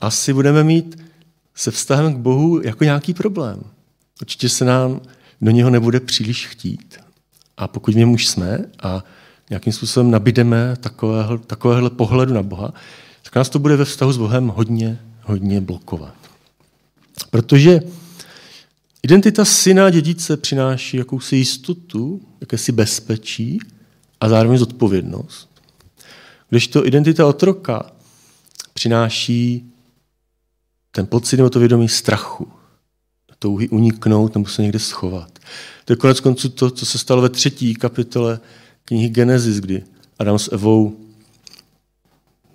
asi 0.00 0.32
budeme 0.32 0.64
mít 0.64 1.02
se 1.54 1.70
vztahem 1.70 2.14
k 2.14 2.18
Bohu 2.18 2.60
jako 2.62 2.84
nějaký 2.84 3.14
problém. 3.14 3.60
Určitě 4.20 4.48
se 4.48 4.64
nám 4.64 5.00
do 5.40 5.50
něho 5.50 5.70
nebude 5.70 6.00
příliš 6.00 6.46
chtít. 6.46 7.00
A 7.56 7.68
pokud 7.68 7.94
něm 7.94 8.10
už 8.10 8.26
jsme 8.26 8.58
a 8.82 9.04
nějakým 9.50 9.72
způsobem 9.72 10.10
nabídeme 10.10 10.76
takového, 10.80 11.38
takovéhle 11.38 11.90
pohledu 11.90 12.34
na 12.34 12.42
Boha, 12.42 12.72
tak 13.22 13.36
nás 13.36 13.48
to 13.48 13.58
bude 13.58 13.76
ve 13.76 13.84
vztahu 13.84 14.12
s 14.12 14.18
Bohem 14.18 14.48
hodně, 14.48 14.98
hodně 15.30 15.60
blokovat. 15.60 16.14
Protože 17.30 17.80
identita 19.02 19.44
syna 19.44 19.90
dědice 19.90 20.36
přináší 20.36 20.96
jakousi 20.96 21.36
jistotu, 21.36 22.20
jakési 22.40 22.72
bezpečí 22.72 23.58
a 24.20 24.28
zároveň 24.28 24.58
zodpovědnost. 24.58 25.48
Když 26.48 26.68
to 26.68 26.86
identita 26.86 27.26
otroka 27.26 27.92
přináší 28.74 29.72
ten 30.90 31.06
pocit 31.06 31.36
nebo 31.36 31.50
to 31.50 31.58
vědomí 31.58 31.88
strachu, 31.88 32.48
touhy 33.40 33.68
uniknout 33.68 34.34
nebo 34.34 34.46
se 34.46 34.62
někde 34.62 34.78
schovat. 34.78 35.38
To 35.84 35.92
je 35.92 35.96
konec 35.96 36.20
konců 36.20 36.48
to, 36.48 36.70
co 36.70 36.86
se 36.86 36.98
stalo 36.98 37.22
ve 37.22 37.28
třetí 37.28 37.74
kapitole 37.74 38.40
knihy 38.84 39.08
Genesis, 39.08 39.60
kdy 39.60 39.84
Adam 40.18 40.38
s 40.38 40.52
Evou 40.52 40.96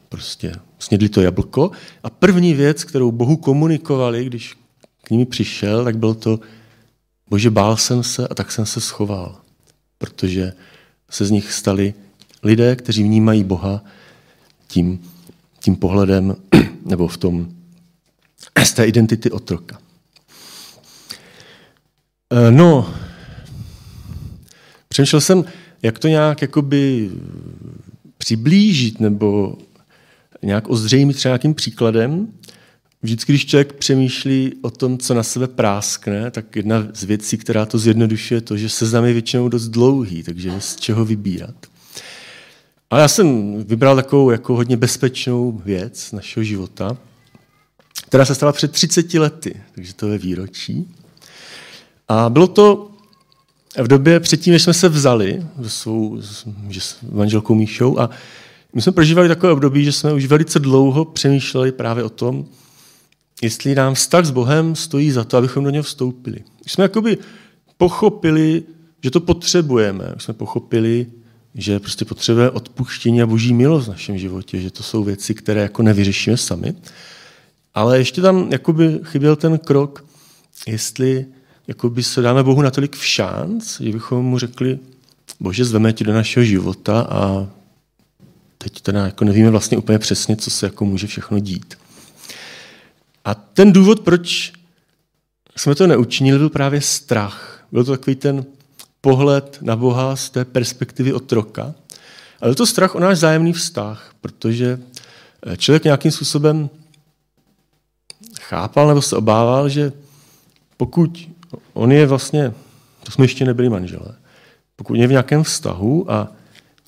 prostě 0.09 0.55
snědli 0.85 1.09
to 1.09 1.21
jablko 1.21 1.71
a 2.03 2.09
první 2.09 2.53
věc, 2.53 2.83
kterou 2.83 3.11
Bohu 3.11 3.37
komunikovali, 3.37 4.25
když 4.25 4.57
k 5.03 5.09
nimi 5.09 5.25
přišel, 5.25 5.83
tak 5.83 5.97
byl 5.97 6.13
to, 6.13 6.39
bože, 7.29 7.49
bál 7.49 7.77
jsem 7.77 8.03
se 8.03 8.27
a 8.27 8.33
tak 8.35 8.51
jsem 8.51 8.65
se 8.65 8.81
schoval, 8.81 9.41
protože 9.97 10.53
se 11.09 11.25
z 11.25 11.31
nich 11.31 11.51
stali 11.51 11.93
lidé, 12.43 12.75
kteří 12.75 13.03
vnímají 13.03 13.43
Boha 13.43 13.83
tím, 14.67 15.01
tím 15.59 15.75
pohledem 15.75 16.35
nebo 16.85 17.07
v 17.07 17.17
tom 17.17 17.49
z 18.63 18.73
té 18.73 18.85
identity 18.85 19.31
otroka. 19.31 19.79
Eh, 22.31 22.51
no, 22.51 22.93
přemýšlel 24.87 25.21
jsem, 25.21 25.45
jak 25.83 25.99
to 25.99 26.07
nějak 26.07 26.41
jakoby 26.41 27.11
přiblížit 28.17 28.99
nebo 28.99 29.57
nějak 30.45 30.69
ozřejmit 30.69 31.13
třeba 31.13 31.31
nějakým 31.31 31.53
příkladem. 31.53 32.27
Vždycky, 33.01 33.31
když 33.31 33.45
člověk 33.45 33.73
přemýšlí 33.73 34.53
o 34.61 34.69
tom, 34.69 34.97
co 34.97 35.13
na 35.13 35.23
sebe 35.23 35.47
práskne, 35.47 36.31
tak 36.31 36.55
jedna 36.55 36.87
z 36.93 37.03
věcí, 37.03 37.37
která 37.37 37.65
to 37.65 37.77
zjednodušuje, 37.77 38.37
je 38.37 38.41
to, 38.41 38.57
že 38.57 38.69
seznam 38.69 39.05
je 39.05 39.13
většinou 39.13 39.49
dost 39.49 39.67
dlouhý, 39.67 40.23
takže 40.23 40.51
z 40.59 40.75
čeho 40.75 41.05
vybírat. 41.05 41.55
Ale 42.89 43.01
já 43.01 43.07
jsem 43.07 43.55
vybral 43.63 43.95
takovou 43.95 44.31
jako 44.31 44.55
hodně 44.55 44.77
bezpečnou 44.77 45.61
věc 45.65 46.11
našeho 46.11 46.43
života, 46.43 46.97
která 48.07 48.25
se 48.25 48.35
stala 48.35 48.51
před 48.51 48.71
30 48.71 49.13
lety, 49.13 49.61
takže 49.75 49.93
to 49.93 50.07
je 50.07 50.17
výročí. 50.17 50.95
A 52.07 52.29
bylo 52.29 52.47
to 52.47 52.91
v 53.77 53.87
době 53.87 54.19
předtím, 54.19 54.53
než 54.53 54.63
jsme 54.63 54.73
se 54.73 54.89
vzali 54.89 55.45
se 55.63 55.69
svou 55.69 56.21
s 56.21 56.45
manželkou 57.11 57.55
Míšou 57.55 57.99
a 57.99 58.09
my 58.75 58.81
jsme 58.81 58.91
prožívali 58.91 59.27
takové 59.27 59.53
období, 59.53 59.83
že 59.83 59.91
jsme 59.91 60.13
už 60.13 60.25
velice 60.25 60.59
dlouho 60.59 61.05
přemýšleli 61.05 61.71
právě 61.71 62.03
o 62.03 62.09
tom, 62.09 62.45
jestli 63.41 63.75
nám 63.75 63.93
vztah 63.93 64.25
s 64.25 64.31
Bohem 64.31 64.75
stojí 64.75 65.11
za 65.11 65.23
to, 65.23 65.37
abychom 65.37 65.63
do 65.63 65.69
něho 65.69 65.83
vstoupili. 65.83 66.39
Už 66.65 66.71
jsme 66.71 66.83
jakoby 66.83 67.17
pochopili, 67.77 68.63
že 69.03 69.11
to 69.11 69.19
potřebujeme. 69.19 70.13
Už 70.15 70.23
jsme 70.23 70.33
pochopili, 70.33 71.07
že 71.55 71.79
prostě 71.79 72.05
potřebujeme 72.05 72.51
odpuštění 72.51 73.21
a 73.21 73.25
boží 73.25 73.53
milost 73.53 73.87
v 73.87 73.89
našem 73.89 74.17
životě, 74.17 74.61
že 74.61 74.71
to 74.71 74.83
jsou 74.83 75.03
věci, 75.03 75.33
které 75.33 75.61
jako 75.61 75.83
nevyřešíme 75.83 76.37
sami. 76.37 76.73
Ale 77.73 77.97
ještě 77.97 78.21
tam 78.21 78.51
jakoby 78.51 78.99
chyběl 79.03 79.35
ten 79.35 79.57
krok, 79.57 80.05
jestli 80.67 81.25
jakoby 81.67 82.03
se 82.03 82.21
dáme 82.21 82.43
Bohu 82.43 82.61
natolik 82.61 82.95
v 82.95 83.05
šanc, 83.05 83.81
že 83.81 83.91
bychom 83.91 84.25
mu 84.25 84.39
řekli, 84.39 84.79
Bože, 85.39 85.65
zveme 85.65 85.93
tě 85.93 86.03
do 86.03 86.13
našeho 86.13 86.43
života 86.43 87.07
a 87.09 87.47
teď 88.69 88.81
teda 88.81 89.05
jako 89.05 89.25
nevíme 89.25 89.49
vlastně 89.49 89.77
úplně 89.77 89.99
přesně, 89.99 90.35
co 90.35 90.49
se 90.49 90.65
jako 90.65 90.85
může 90.85 91.07
všechno 91.07 91.39
dít. 91.39 91.77
A 93.25 93.33
ten 93.35 93.73
důvod, 93.73 93.99
proč 93.99 94.53
jsme 95.55 95.75
to 95.75 95.87
neučinili, 95.87 96.39
byl 96.39 96.49
právě 96.49 96.81
strach. 96.81 97.65
Byl 97.71 97.83
to 97.83 97.91
takový 97.91 98.15
ten 98.15 98.45
pohled 99.01 99.57
na 99.61 99.75
Boha 99.75 100.15
z 100.15 100.29
té 100.29 100.45
perspektivy 100.45 101.13
otroka. 101.13 101.63
Ale 102.41 102.49
byl 102.49 102.55
to 102.55 102.65
strach 102.65 102.95
o 102.95 102.99
náš 102.99 103.17
zájemný 103.17 103.53
vztah, 103.53 104.13
protože 104.21 104.79
eh, 105.47 105.57
člověk 105.57 105.83
nějakým 105.83 106.11
způsobem 106.11 106.69
chápal 108.41 108.87
nebo 108.87 109.01
se 109.01 109.15
obával, 109.15 109.69
že 109.69 109.91
pokud 110.77 111.29
on 111.73 111.91
je 111.91 112.07
vlastně, 112.07 112.53
to 113.03 113.11
jsme 113.11 113.25
ještě 113.25 113.45
nebyli 113.45 113.69
manželé, 113.69 114.15
pokud 114.75 114.95
je 114.95 115.07
v 115.07 115.11
nějakém 115.11 115.43
vztahu 115.43 116.11
a 116.11 116.31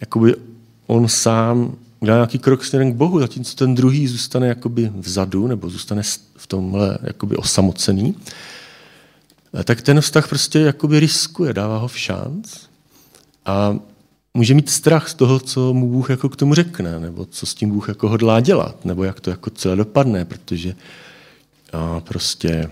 jakoby 0.01 0.46
on 0.87 1.07
sám 1.07 1.75
udělá 1.99 2.17
nějaký 2.17 2.39
krok 2.39 2.65
směrem 2.65 2.93
k 2.93 2.95
Bohu, 2.95 3.19
zatímco 3.19 3.55
ten 3.55 3.75
druhý 3.75 4.07
zůstane 4.07 4.47
jakoby 4.47 4.91
vzadu 4.95 5.47
nebo 5.47 5.69
zůstane 5.69 6.01
v 6.35 6.47
tomhle 6.47 6.97
jakoby 7.01 7.35
osamocený, 7.35 8.15
tak 9.63 9.81
ten 9.81 10.01
vztah 10.01 10.29
prostě 10.29 10.59
jakoby 10.59 10.99
riskuje, 10.99 11.53
dává 11.53 11.77
ho 11.77 11.87
v 11.87 11.99
šanc 11.99 12.57
a 13.45 13.79
může 14.33 14.53
mít 14.53 14.69
strach 14.69 15.09
z 15.09 15.13
toho, 15.13 15.39
co 15.39 15.73
mu 15.73 15.89
Bůh 15.89 16.09
jako 16.09 16.29
k 16.29 16.35
tomu 16.35 16.53
řekne, 16.53 16.99
nebo 16.99 17.25
co 17.25 17.45
s 17.45 17.53
tím 17.53 17.69
Bůh 17.69 17.87
jako 17.87 18.09
hodlá 18.09 18.39
dělat, 18.39 18.85
nebo 18.85 19.03
jak 19.03 19.19
to 19.19 19.29
jako 19.29 19.49
celé 19.49 19.75
dopadne, 19.75 20.25
protože 20.25 20.75
a 21.73 21.99
prostě 21.99 22.69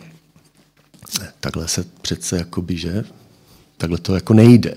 takhle 1.40 1.68
se 1.68 1.86
přece 2.02 2.38
jakoby, 2.38 2.78
že 2.78 3.04
takhle 3.78 3.98
to 3.98 4.16
jako 4.16 4.34
nejde. 4.34 4.76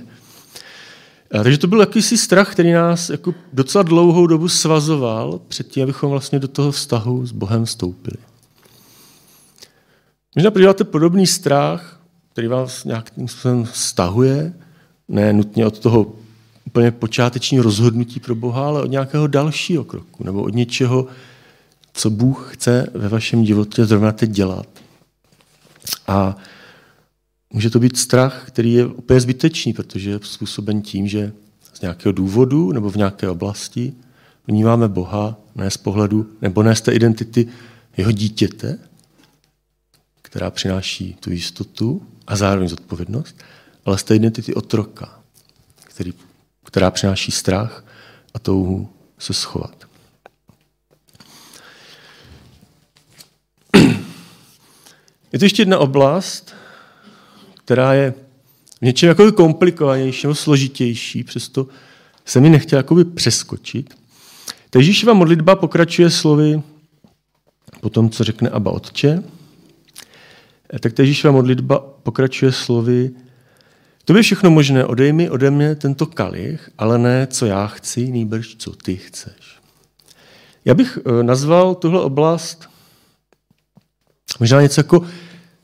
A 1.30 1.42
takže 1.42 1.58
to 1.58 1.66
byl 1.66 1.80
jakýsi 1.80 2.18
strach, 2.18 2.52
který 2.52 2.72
nás 2.72 3.10
jako 3.10 3.34
docela 3.52 3.82
dlouhou 3.82 4.26
dobu 4.26 4.48
svazoval 4.48 5.40
před 5.48 5.68
tím, 5.68 5.82
abychom 5.82 6.10
vlastně 6.10 6.38
do 6.38 6.48
toho 6.48 6.72
vztahu 6.72 7.26
s 7.26 7.32
Bohem 7.32 7.64
vstoupili. 7.64 8.16
Možná 10.36 10.50
prožíváte 10.50 10.84
podobný 10.84 11.26
strach, 11.26 12.00
který 12.32 12.48
vás 12.48 12.84
nějakým 12.84 13.28
způsobem 13.28 13.66
stahuje, 13.72 14.54
ne 15.08 15.32
nutně 15.32 15.66
od 15.66 15.78
toho 15.78 16.12
úplně 16.66 16.90
počátečního 16.90 17.64
rozhodnutí 17.64 18.20
pro 18.20 18.34
Boha, 18.34 18.66
ale 18.66 18.82
od 18.82 18.90
nějakého 18.90 19.26
dalšího 19.26 19.84
kroku, 19.84 20.24
nebo 20.24 20.42
od 20.42 20.54
něčeho, 20.54 21.06
co 21.92 22.10
Bůh 22.10 22.54
chce 22.54 22.86
ve 22.94 23.08
vašem 23.08 23.44
životě 23.44 23.84
zrovna 23.84 24.12
teď 24.12 24.30
dělat. 24.30 24.66
A 26.06 26.36
může 27.50 27.70
to 27.70 27.80
být 27.80 27.96
strach, 27.96 28.44
který 28.46 28.72
je 28.72 28.86
úplně 28.86 29.20
zbytečný, 29.20 29.72
protože 29.72 30.10
je 30.10 30.20
způsoben 30.22 30.82
tím, 30.82 31.08
že 31.08 31.32
z 31.72 31.80
nějakého 31.80 32.12
důvodu 32.12 32.72
nebo 32.72 32.90
v 32.90 32.96
nějaké 32.96 33.28
oblasti 33.28 33.92
vnímáme 34.46 34.88
Boha 34.88 35.36
ne 35.54 35.70
z 35.70 35.76
pohledu 35.76 36.30
nebo 36.42 36.62
ne 36.62 36.74
z 36.74 36.80
té 36.80 36.92
identity 36.92 37.48
jeho 37.96 38.12
dítěte, 38.12 38.78
která 40.22 40.50
přináší 40.50 41.16
tu 41.20 41.30
jistotu 41.30 42.02
a 42.26 42.36
zároveň 42.36 42.68
zodpovědnost, 42.68 43.36
ale 43.84 43.98
z 43.98 44.02
té 44.02 44.16
identity 44.16 44.54
otroka, 44.54 45.20
který, 45.84 46.14
která 46.64 46.90
přináší 46.90 47.32
strach 47.32 47.84
a 48.34 48.38
touhu 48.38 48.88
se 49.18 49.34
schovat. 49.34 49.88
Je 55.32 55.38
to 55.38 55.44
ještě 55.44 55.62
jedna 55.62 55.78
oblast, 55.78 56.54
která 57.68 57.94
je 57.94 58.14
v 58.78 58.82
něčem 58.82 59.08
jako 59.08 59.32
komplikovanější 59.32 60.26
nebo 60.26 60.34
složitější, 60.34 61.24
přesto 61.24 61.66
se 62.24 62.40
mi 62.40 62.50
nechtěl 62.50 62.76
jakoby 62.76 63.04
přeskočit. 63.04 63.94
Ta 64.70 64.78
Ježíšova 64.78 65.12
modlitba 65.12 65.56
pokračuje 65.56 66.10
slovy 66.10 66.62
po 67.80 67.90
tom, 67.90 68.10
co 68.10 68.24
řekne 68.24 68.50
Abba 68.50 68.70
Otče, 68.70 69.22
tak 70.80 70.92
ta 70.92 71.02
Ježíšova 71.02 71.32
modlitba 71.32 71.78
pokračuje 71.78 72.52
slovy 72.52 73.10
to 74.04 74.12
by 74.12 74.22
všechno 74.22 74.50
možné, 74.50 74.84
odej 74.84 75.12
mi 75.12 75.30
ode 75.30 75.50
mě 75.50 75.74
tento 75.74 76.06
kalich, 76.06 76.70
ale 76.78 76.98
ne, 76.98 77.26
co 77.26 77.46
já 77.46 77.66
chci, 77.66 78.10
nýbrž, 78.10 78.56
co 78.56 78.72
ty 78.72 78.96
chceš. 78.96 79.58
Já 80.64 80.74
bych 80.74 80.98
eh, 80.98 81.22
nazval 81.22 81.74
tuhle 81.74 82.00
oblast 82.00 82.68
možná 84.40 84.62
něco 84.62 84.80
jako 84.80 85.06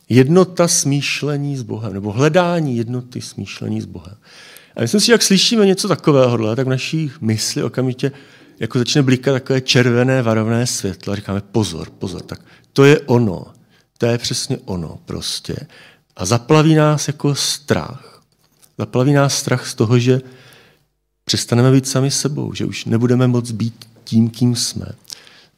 jednota 0.09 0.69
smýšlení 0.69 1.57
s 1.57 1.63
Bohem, 1.63 1.95
nebo 1.95 2.13
hledání 2.13 2.77
jednoty 2.77 3.21
smýšlení 3.21 3.81
s 3.81 3.87
Bohem. 3.87 4.17
A 4.77 4.81
myslím 4.81 5.01
si, 5.01 5.07
že 5.07 5.13
jak 5.13 5.23
slyšíme 5.23 5.67
něco 5.67 5.89
takového, 5.89 6.57
tak 6.57 6.67
v 6.67 6.71
naší 6.71 7.11
mysli 7.21 7.63
okamžitě 7.63 8.13
jako 8.61 8.79
začne 8.79 9.03
blikat 9.03 9.35
takové 9.35 9.61
červené 9.61 10.23
varovné 10.23 10.67
světlo 10.67 11.13
a 11.13 11.17
říkáme 11.17 11.41
pozor, 11.41 11.91
pozor, 11.91 12.23
tak 12.23 12.41
to 12.73 12.85
je 12.85 13.01
ono. 13.01 13.47
To 13.99 14.07
je 14.07 14.19
přesně 14.19 14.59
ono 14.65 14.99
prostě. 15.05 15.57
A 16.17 16.25
zaplaví 16.25 16.75
nás 16.75 17.09
jako 17.09 17.35
strach. 17.35 18.23
Zaplaví 18.79 19.13
nás 19.13 19.39
strach 19.39 19.67
z 19.67 19.75
toho, 19.75 19.99
že 19.99 20.21
přestaneme 21.25 21.73
být 21.73 21.89
sami 21.89 22.11
sebou, 22.11 22.55
že 22.55 22.65
už 22.65 22.85
nebudeme 22.85 23.27
moc 23.27 23.51
být 23.51 23.85
tím, 24.05 24.31
kým 24.31 24.57
jsme. 24.57 24.87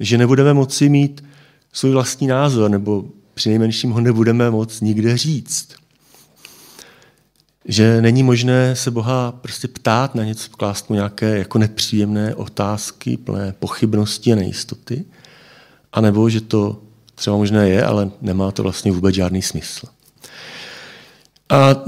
Že 0.00 0.18
nebudeme 0.18 0.54
moci 0.54 0.88
mít 0.88 1.24
svůj 1.72 1.92
vlastní 1.92 2.26
názor, 2.26 2.70
nebo 2.70 3.04
přinejmenším 3.36 3.90
ho 3.90 4.00
nebudeme 4.00 4.50
moc 4.50 4.80
nikde 4.80 5.16
říct. 5.16 5.68
Že 7.64 8.00
není 8.00 8.22
možné 8.22 8.76
se 8.76 8.90
Boha 8.90 9.32
prostě 9.32 9.68
ptát 9.68 10.14
na 10.14 10.24
něco, 10.24 10.50
klást 10.50 10.90
mu 10.90 10.94
nějaké 10.94 11.38
jako 11.38 11.58
nepříjemné 11.58 12.34
otázky, 12.34 13.16
plné 13.16 13.54
pochybnosti 13.58 14.32
a 14.32 14.36
nejistoty, 14.36 15.04
a 15.92 16.00
nebo 16.00 16.30
že 16.30 16.40
to 16.40 16.82
třeba 17.14 17.36
možné 17.36 17.68
je, 17.68 17.84
ale 17.84 18.10
nemá 18.20 18.52
to 18.52 18.62
vlastně 18.62 18.92
vůbec 18.92 19.14
žádný 19.14 19.42
smysl. 19.42 19.86
A 21.48 21.84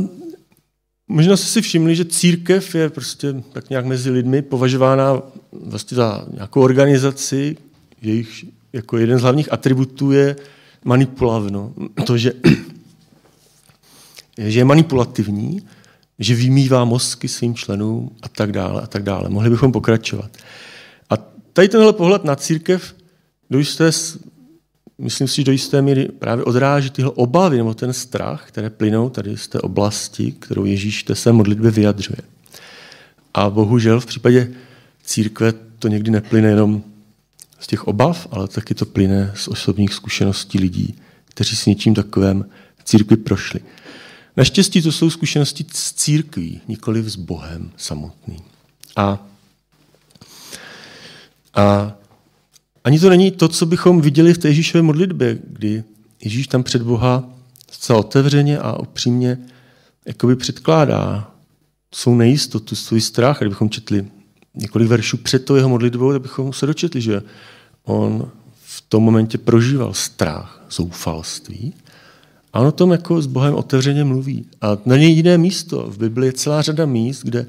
možná 1.09 1.37
jste 1.37 1.47
si 1.47 1.63
všimli, 1.63 1.97
že 1.97 2.05
církev 2.05 2.75
je 2.75 2.91
prostě 2.91 3.35
tak 3.53 3.71
nějak 3.71 3.87
mezi 3.87 4.11
lidmi 4.11 4.43
považována 4.43 5.23
vlastně 5.53 5.95
za 5.95 6.27
nějakou 6.33 6.61
organizaci, 6.61 7.57
jejich 8.03 8.45
jako 8.73 8.99
jeden 8.99 9.19
z 9.19 9.23
hlavních 9.23 9.53
atributů 9.53 10.13
je 10.13 10.37
manipulavno. 10.85 11.73
To, 12.07 12.19
že, 12.19 12.33
že 14.39 14.61
je 14.61 14.65
manipulativní, 14.65 15.63
že 16.19 16.35
vymývá 16.35 16.85
mozky 16.85 17.29
svým 17.29 17.55
členům 17.55 18.11
a 18.23 18.29
tak 18.29 18.53
dále 18.53 18.83
a 18.83 18.87
tak 18.87 19.03
dále. 19.03 19.29
Mohli 19.29 19.51
bychom 19.51 19.73
pokračovat. 19.73 20.31
A 21.11 21.17
tady 21.53 21.69
tenhle 21.69 21.93
pohled 21.93 22.25
na 22.25 22.37
církev 22.37 22.95
do 23.51 23.59
jisté, 23.59 23.91
myslím 24.99 25.29
si, 25.29 25.45
do 25.45 25.53
jisté 25.53 25.83
míry 25.83 26.09
právě 26.19 26.45
odráží 26.45 26.91
tyhle 26.91 27.13
obavy 27.15 27.57
nebo 27.57 27.75
ten 27.75 27.93
strach, 27.93 28.49
které 28.49 28.71
plynou 28.71 29.11
tady 29.11 29.37
z 29.37 29.49
té 29.49 29.61
oblasti, 29.61 30.33
kterou 30.33 30.65
Ježíš 30.65 31.03
té 31.03 31.15
své 31.15 31.33
modlitbě 31.33 31.71
vyjadřuje. 31.71 32.19
A 33.35 33.51
bohužel 33.51 34.01
v 34.01 34.07
případě 34.07 34.51
církve 35.05 35.53
to 35.79 35.89
někdy 35.89 36.11
neplyne 36.11 36.49
jenom 36.49 36.83
z 37.59 37.67
těch 37.67 37.89
obav, 37.89 38.27
ale 38.31 38.49
taky 38.49 38.75
to 38.75 38.87
plyne 38.87 39.33
z 39.35 39.49
osobních 39.49 39.95
zkušeností 39.95 40.59
lidí, 40.59 40.95
kteří 41.25 41.57
s 41.57 41.67
něčím 41.67 41.95
takovém 41.95 42.45
církvi 42.85 43.17
prošli. 43.17 43.61
Naštěstí 44.37 44.83
to 44.83 44.93
jsou 44.93 45.11
zkušenosti 45.11 45.67
s 45.73 45.93
církví, 45.93 46.61
nikoli 46.69 47.03
s 47.03 47.17
Bohem 47.17 47.71
samotným. 47.77 48.41
A, 48.97 49.27
a 51.55 51.93
ani 52.85 53.01
to 53.01 53.09
není 53.11 53.31
to, 53.31 53.49
co 53.49 53.67
bychom 53.67 54.01
viděli 54.01 54.35
v 54.35 54.39
té 54.39 54.49
Ježíšové 54.49 54.83
modlitbě, 54.83 55.39
kdy 55.45 55.85
Ježíš 56.21 56.47
tam 56.47 56.63
před 56.63 56.83
Boha 56.83 57.31
zcela 57.71 57.99
otevřeně 57.99 58.59
a 58.59 58.79
upřímně 58.79 59.39
jakoby 60.07 60.37
předkládá 60.37 61.31
svou 61.95 62.15
nejistotu, 62.15 62.75
svůj 62.75 63.01
strach. 63.01 63.39
Kdybychom 63.39 63.71
četli 63.71 64.07
několik 64.59 64.89
veršů 64.89 65.17
před 65.17 65.45
tou 65.45 65.55
jeho 65.55 65.69
modlitbou, 65.69 66.13
tak 66.13 66.23
bychom 66.23 66.53
se 66.53 66.67
dočetli, 66.67 67.01
že 67.01 67.23
on 67.85 68.31
v 68.65 68.81
tom 68.89 69.03
momentě 69.03 69.39
prožíval 69.39 69.95
strach, 69.95 70.65
zoufalství 70.71 71.75
a 72.53 72.61
on 72.61 72.67
o 72.67 72.73
tom 72.73 72.91
jako 72.91 73.23
s 73.23 73.27
Bohem 73.27 73.55
otevřeně 73.55 74.05
mluví. 74.05 74.47
A 74.61 74.79
na 74.87 74.97
něj 74.97 75.13
jiné 75.13 75.39
místo. 75.39 75.91
V 75.91 75.99
Bibli 75.99 76.27
je 76.27 76.33
celá 76.33 76.63
řada 76.63 76.87
míst, 76.87 77.23
kde 77.23 77.47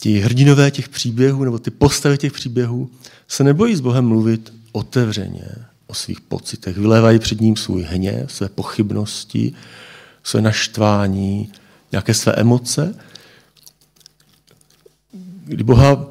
ti 0.00 0.18
hrdinové 0.18 0.70
těch 0.70 0.88
příběhů 0.88 1.44
nebo 1.44 1.58
ty 1.58 1.70
postavy 1.70 2.18
těch 2.18 2.32
příběhů 2.32 2.90
se 3.28 3.44
nebojí 3.44 3.76
s 3.76 3.80
Bohem 3.80 4.06
mluvit 4.06 4.52
otevřeně 4.72 5.48
o 5.86 5.94
svých 5.94 6.20
pocitech. 6.20 6.76
Vylévají 6.76 7.18
před 7.18 7.40
ním 7.40 7.56
svůj 7.56 7.82
hněv, 7.82 8.32
své 8.32 8.48
pochybnosti, 8.48 9.52
své 10.22 10.40
naštvání, 10.40 11.52
nějaké 11.92 12.14
své 12.14 12.32
emoce 12.32 12.94
kdy 15.48 15.64
Boha 15.64 16.06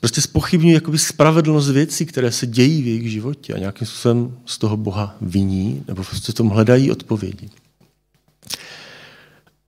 prostě 0.00 0.20
spochybňují 0.20 0.74
jakoby 0.74 0.98
spravedlnost 0.98 1.68
věcí, 1.68 2.06
které 2.06 2.32
se 2.32 2.46
dějí 2.46 2.82
v 2.82 2.86
jejich 2.86 3.10
životě 3.10 3.54
a 3.54 3.58
nějakým 3.58 3.86
způsobem 3.86 4.38
z 4.46 4.58
toho 4.58 4.76
Boha 4.76 5.16
viní 5.20 5.84
nebo 5.88 6.04
prostě 6.04 6.32
tom 6.32 6.48
hledají 6.48 6.90
odpovědi. 6.90 7.50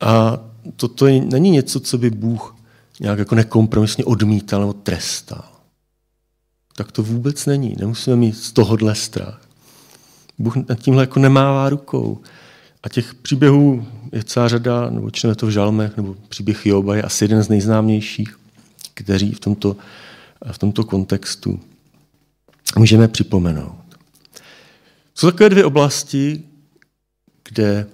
A 0.01 0.39
toto 0.77 1.07
není 1.07 1.51
něco, 1.51 1.81
co 1.81 1.99
by 1.99 2.11
Bůh 2.11 2.57
nějak 3.01 3.19
jako 3.19 3.35
nekompromisně 3.35 4.05
odmítal 4.05 4.61
nebo 4.61 4.73
trestal. 4.73 5.45
Tak 6.77 6.93
to 6.93 7.03
vůbec 7.03 7.47
není. 7.47 7.77
Nemusíme 7.79 8.17
mít 8.17 8.37
z 8.37 8.53
tohohle 8.53 8.95
strach. 8.95 9.41
Bůh 10.39 10.57
nad 10.57 10.79
tímhle 10.79 11.03
jako 11.03 11.21
nemává 11.21 11.69
rukou. 11.69 12.21
A 12.83 12.89
těch 12.89 13.15
příběhů 13.15 13.87
je 14.13 14.25
celá 14.25 14.49
řada, 14.49 14.91
nebo 14.91 15.11
čteme 15.11 15.35
to 15.35 15.47
v 15.47 15.51
žalmech, 15.51 15.97
nebo 15.97 16.17
příběh 16.29 16.67
Joba 16.67 16.97
je 16.97 17.03
asi 17.03 17.25
jeden 17.25 17.43
z 17.43 17.49
nejznámějších, 17.49 18.39
kteří 18.95 19.33
v 19.33 19.41
tomto, 19.41 19.77
v 20.53 20.59
tomto 20.59 20.85
kontextu 20.85 21.61
můžeme 22.79 23.09
připomenout. 23.09 23.85
Jsou 25.15 25.31
takové 25.31 25.49
dvě 25.49 25.65
oblasti, 25.65 26.43
kde 27.49 27.87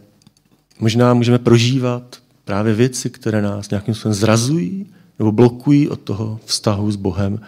možná 0.79 1.15
můžeme 1.15 1.39
prožívat 1.39 2.23
právě 2.45 2.75
věci, 2.75 3.11
které 3.11 3.43
nás 3.43 3.71
nějakým 3.71 3.95
způsobem 3.95 4.15
zrazují 4.15 4.87
nebo 5.19 5.33
blokují 5.33 5.89
od 5.89 6.01
toho 6.01 6.41
vztahu 6.45 6.91
s 6.91 6.97
Bohem, 6.97 7.41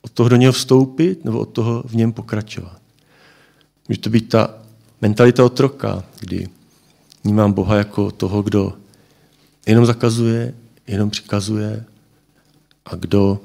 od 0.00 0.10
toho 0.10 0.28
do 0.28 0.36
něho 0.36 0.52
vstoupit 0.52 1.24
nebo 1.24 1.38
od 1.38 1.46
toho 1.46 1.82
v 1.86 1.96
něm 1.96 2.12
pokračovat. 2.12 2.80
Může 3.88 4.00
to 4.00 4.10
být 4.10 4.28
ta 4.28 4.54
mentalita 5.00 5.44
otroka, 5.44 6.04
kdy 6.20 6.48
vnímám 7.24 7.52
Boha 7.52 7.76
jako 7.76 8.10
toho, 8.10 8.42
kdo 8.42 8.72
jenom 9.66 9.86
zakazuje, 9.86 10.54
jenom 10.86 11.10
přikazuje 11.10 11.84
a 12.90 12.96
kdo 12.96 13.40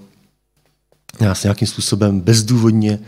nás 1.21 1.43
nějakým 1.43 1.67
způsobem 1.67 2.21
bezdůvodně 2.21 2.99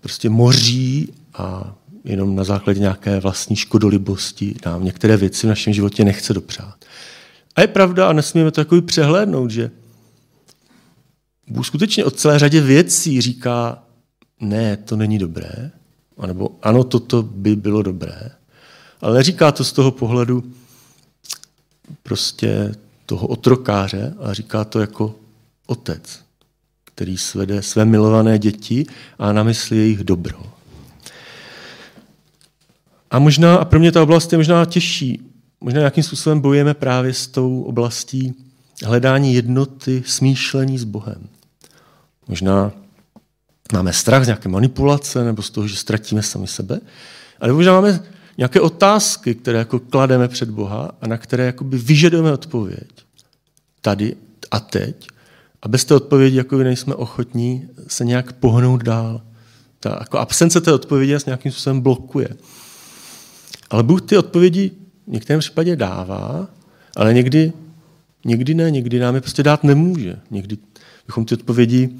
prostě 0.00 0.30
moří 0.30 1.12
a 1.34 1.74
jenom 2.04 2.36
na 2.36 2.44
základě 2.44 2.80
nějaké 2.80 3.20
vlastní 3.20 3.56
škodolibosti 3.56 4.54
nám 4.66 4.84
některé 4.84 5.16
věci 5.16 5.46
v 5.46 5.48
našem 5.48 5.72
životě 5.72 6.04
nechce 6.04 6.34
dopřát. 6.34 6.74
A 7.56 7.60
je 7.60 7.66
pravda, 7.66 8.08
a 8.08 8.12
nesmíme 8.12 8.50
to 8.50 8.60
takový 8.60 8.82
přehlédnout, 8.82 9.50
že 9.50 9.70
Bůh 11.48 11.66
skutečně 11.66 12.04
od 12.04 12.16
celé 12.16 12.38
řadě 12.38 12.60
věcí 12.60 13.20
říká, 13.20 13.82
ne, 14.40 14.76
to 14.76 14.96
není 14.96 15.18
dobré, 15.18 15.70
anebo 16.18 16.58
ano, 16.62 16.84
toto 16.84 17.22
by 17.22 17.56
bylo 17.56 17.82
dobré, 17.82 18.30
ale 19.00 19.14
neříká 19.14 19.52
to 19.52 19.64
z 19.64 19.72
toho 19.72 19.90
pohledu 19.90 20.52
prostě 22.02 22.74
toho 23.06 23.26
otrokáře, 23.26 24.14
ale 24.18 24.34
říká 24.34 24.64
to 24.64 24.80
jako 24.80 25.14
otec, 25.66 26.20
který 26.84 27.18
svede 27.18 27.62
své 27.62 27.84
milované 27.84 28.38
děti 28.38 28.86
a 29.18 29.32
na 29.32 29.42
mysli 29.42 29.76
jejich 29.76 30.04
dobro. 30.04 30.42
A 33.10 33.18
možná, 33.18 33.56
a 33.56 33.64
pro 33.64 33.78
mě 33.78 33.92
ta 33.92 34.02
oblast 34.02 34.32
je 34.32 34.38
možná 34.38 34.64
těžší, 34.64 35.22
možná 35.60 35.78
nějakým 35.78 36.04
způsobem 36.04 36.40
bojujeme 36.40 36.74
právě 36.74 37.14
s 37.14 37.26
tou 37.26 37.62
oblastí 37.62 38.34
hledání 38.84 39.34
jednoty, 39.34 40.02
smýšlení 40.06 40.78
s 40.78 40.84
Bohem. 40.84 41.28
Možná 42.28 42.72
máme 43.72 43.92
strach 43.92 44.24
z 44.24 44.26
nějaké 44.26 44.48
manipulace 44.48 45.24
nebo 45.24 45.42
z 45.42 45.50
toho, 45.50 45.68
že 45.68 45.76
ztratíme 45.76 46.22
sami 46.22 46.46
sebe, 46.46 46.80
ale 47.40 47.52
možná 47.52 47.72
máme 47.72 48.00
nějaké 48.38 48.60
otázky, 48.60 49.34
které 49.34 49.58
jako 49.58 49.78
klademe 49.78 50.28
před 50.28 50.50
Boha 50.50 50.90
a 51.00 51.06
na 51.06 51.18
které 51.18 51.46
jakoby 51.46 51.78
vyžadujeme 51.78 52.32
odpověď. 52.32 52.88
Tady 53.80 54.16
a 54.50 54.60
teď. 54.60 55.13
A 55.64 55.68
bez 55.68 55.84
té 55.84 55.94
odpovědi 55.94 56.36
jako 56.36 56.56
nejsme 56.58 56.94
ochotní 56.94 57.68
se 57.88 58.04
nějak 58.04 58.32
pohnout 58.32 58.82
dál. 58.82 59.22
Ta 59.80 59.96
jako 60.00 60.18
absence 60.18 60.60
té 60.60 60.72
odpovědi 60.72 61.12
nás 61.12 61.26
nějakým 61.26 61.52
způsobem 61.52 61.80
blokuje. 61.80 62.28
Ale 63.70 63.82
Bůh 63.82 64.02
ty 64.02 64.18
odpovědi 64.18 64.70
v 65.06 65.10
některém 65.10 65.40
případě 65.40 65.76
dává, 65.76 66.48
ale 66.96 67.14
někdy, 67.14 67.52
někdy 68.24 68.54
ne, 68.54 68.70
někdy 68.70 68.98
nám 68.98 69.14
je 69.14 69.20
prostě 69.20 69.42
dát 69.42 69.64
nemůže. 69.64 70.16
Někdy 70.30 70.58
bychom 71.06 71.24
ty 71.24 71.34
odpovědi 71.34 71.90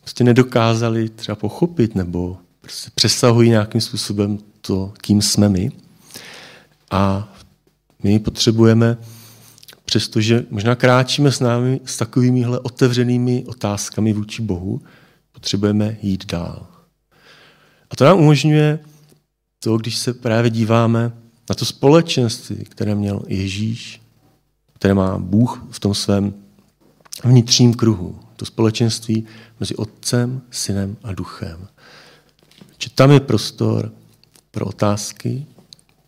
prostě 0.00 0.24
nedokázali 0.24 1.08
třeba 1.08 1.36
pochopit 1.36 1.94
nebo 1.94 2.36
prostě 2.60 2.90
přesahují 2.94 3.50
nějakým 3.50 3.80
způsobem 3.80 4.38
to, 4.60 4.92
kým 5.00 5.22
jsme 5.22 5.48
my. 5.48 5.72
A 6.90 7.32
my 8.02 8.18
potřebujeme, 8.18 8.96
přestože 9.92 10.44
možná 10.50 10.74
kráčíme 10.74 11.32
s 11.32 11.40
námi 11.40 11.80
s 11.84 11.96
takovýmihle 11.96 12.60
otevřenými 12.60 13.44
otázkami 13.46 14.12
vůči 14.12 14.42
Bohu, 14.42 14.80
potřebujeme 15.32 15.96
jít 16.02 16.26
dál. 16.26 16.66
A 17.90 17.96
to 17.96 18.04
nám 18.04 18.18
umožňuje 18.18 18.78
to, 19.60 19.76
když 19.76 19.96
se 19.96 20.14
právě 20.14 20.50
díváme 20.50 21.12
na 21.48 21.54
to 21.54 21.64
společenství, 21.64 22.56
které 22.56 22.94
měl 22.94 23.22
Ježíš, 23.26 24.00
které 24.72 24.94
má 24.94 25.18
Bůh 25.18 25.64
v 25.70 25.80
tom 25.80 25.94
svém 25.94 26.34
vnitřním 27.24 27.74
kruhu. 27.74 28.20
To 28.36 28.44
společenství 28.44 29.24
mezi 29.60 29.76
Otcem, 29.76 30.42
Synem 30.50 30.96
a 31.02 31.12
Duchem. 31.12 31.68
Či 32.78 32.90
tam 32.90 33.10
je 33.10 33.20
prostor 33.20 33.92
pro 34.50 34.66
otázky, 34.66 35.46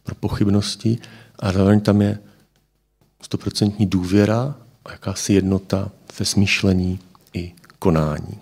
pro 0.03 0.15
pochybnosti 0.15 0.99
a 1.39 1.53
zároveň 1.53 1.81
tam 1.81 2.03
je 2.03 2.19
stoprocentní 3.25 3.87
důvěra 3.87 4.55
a 4.85 4.93
jakási 4.93 5.33
jednota 5.33 5.91
ve 6.19 6.25
smýšlení 6.25 6.99
i 7.33 7.53
konání. 7.79 8.39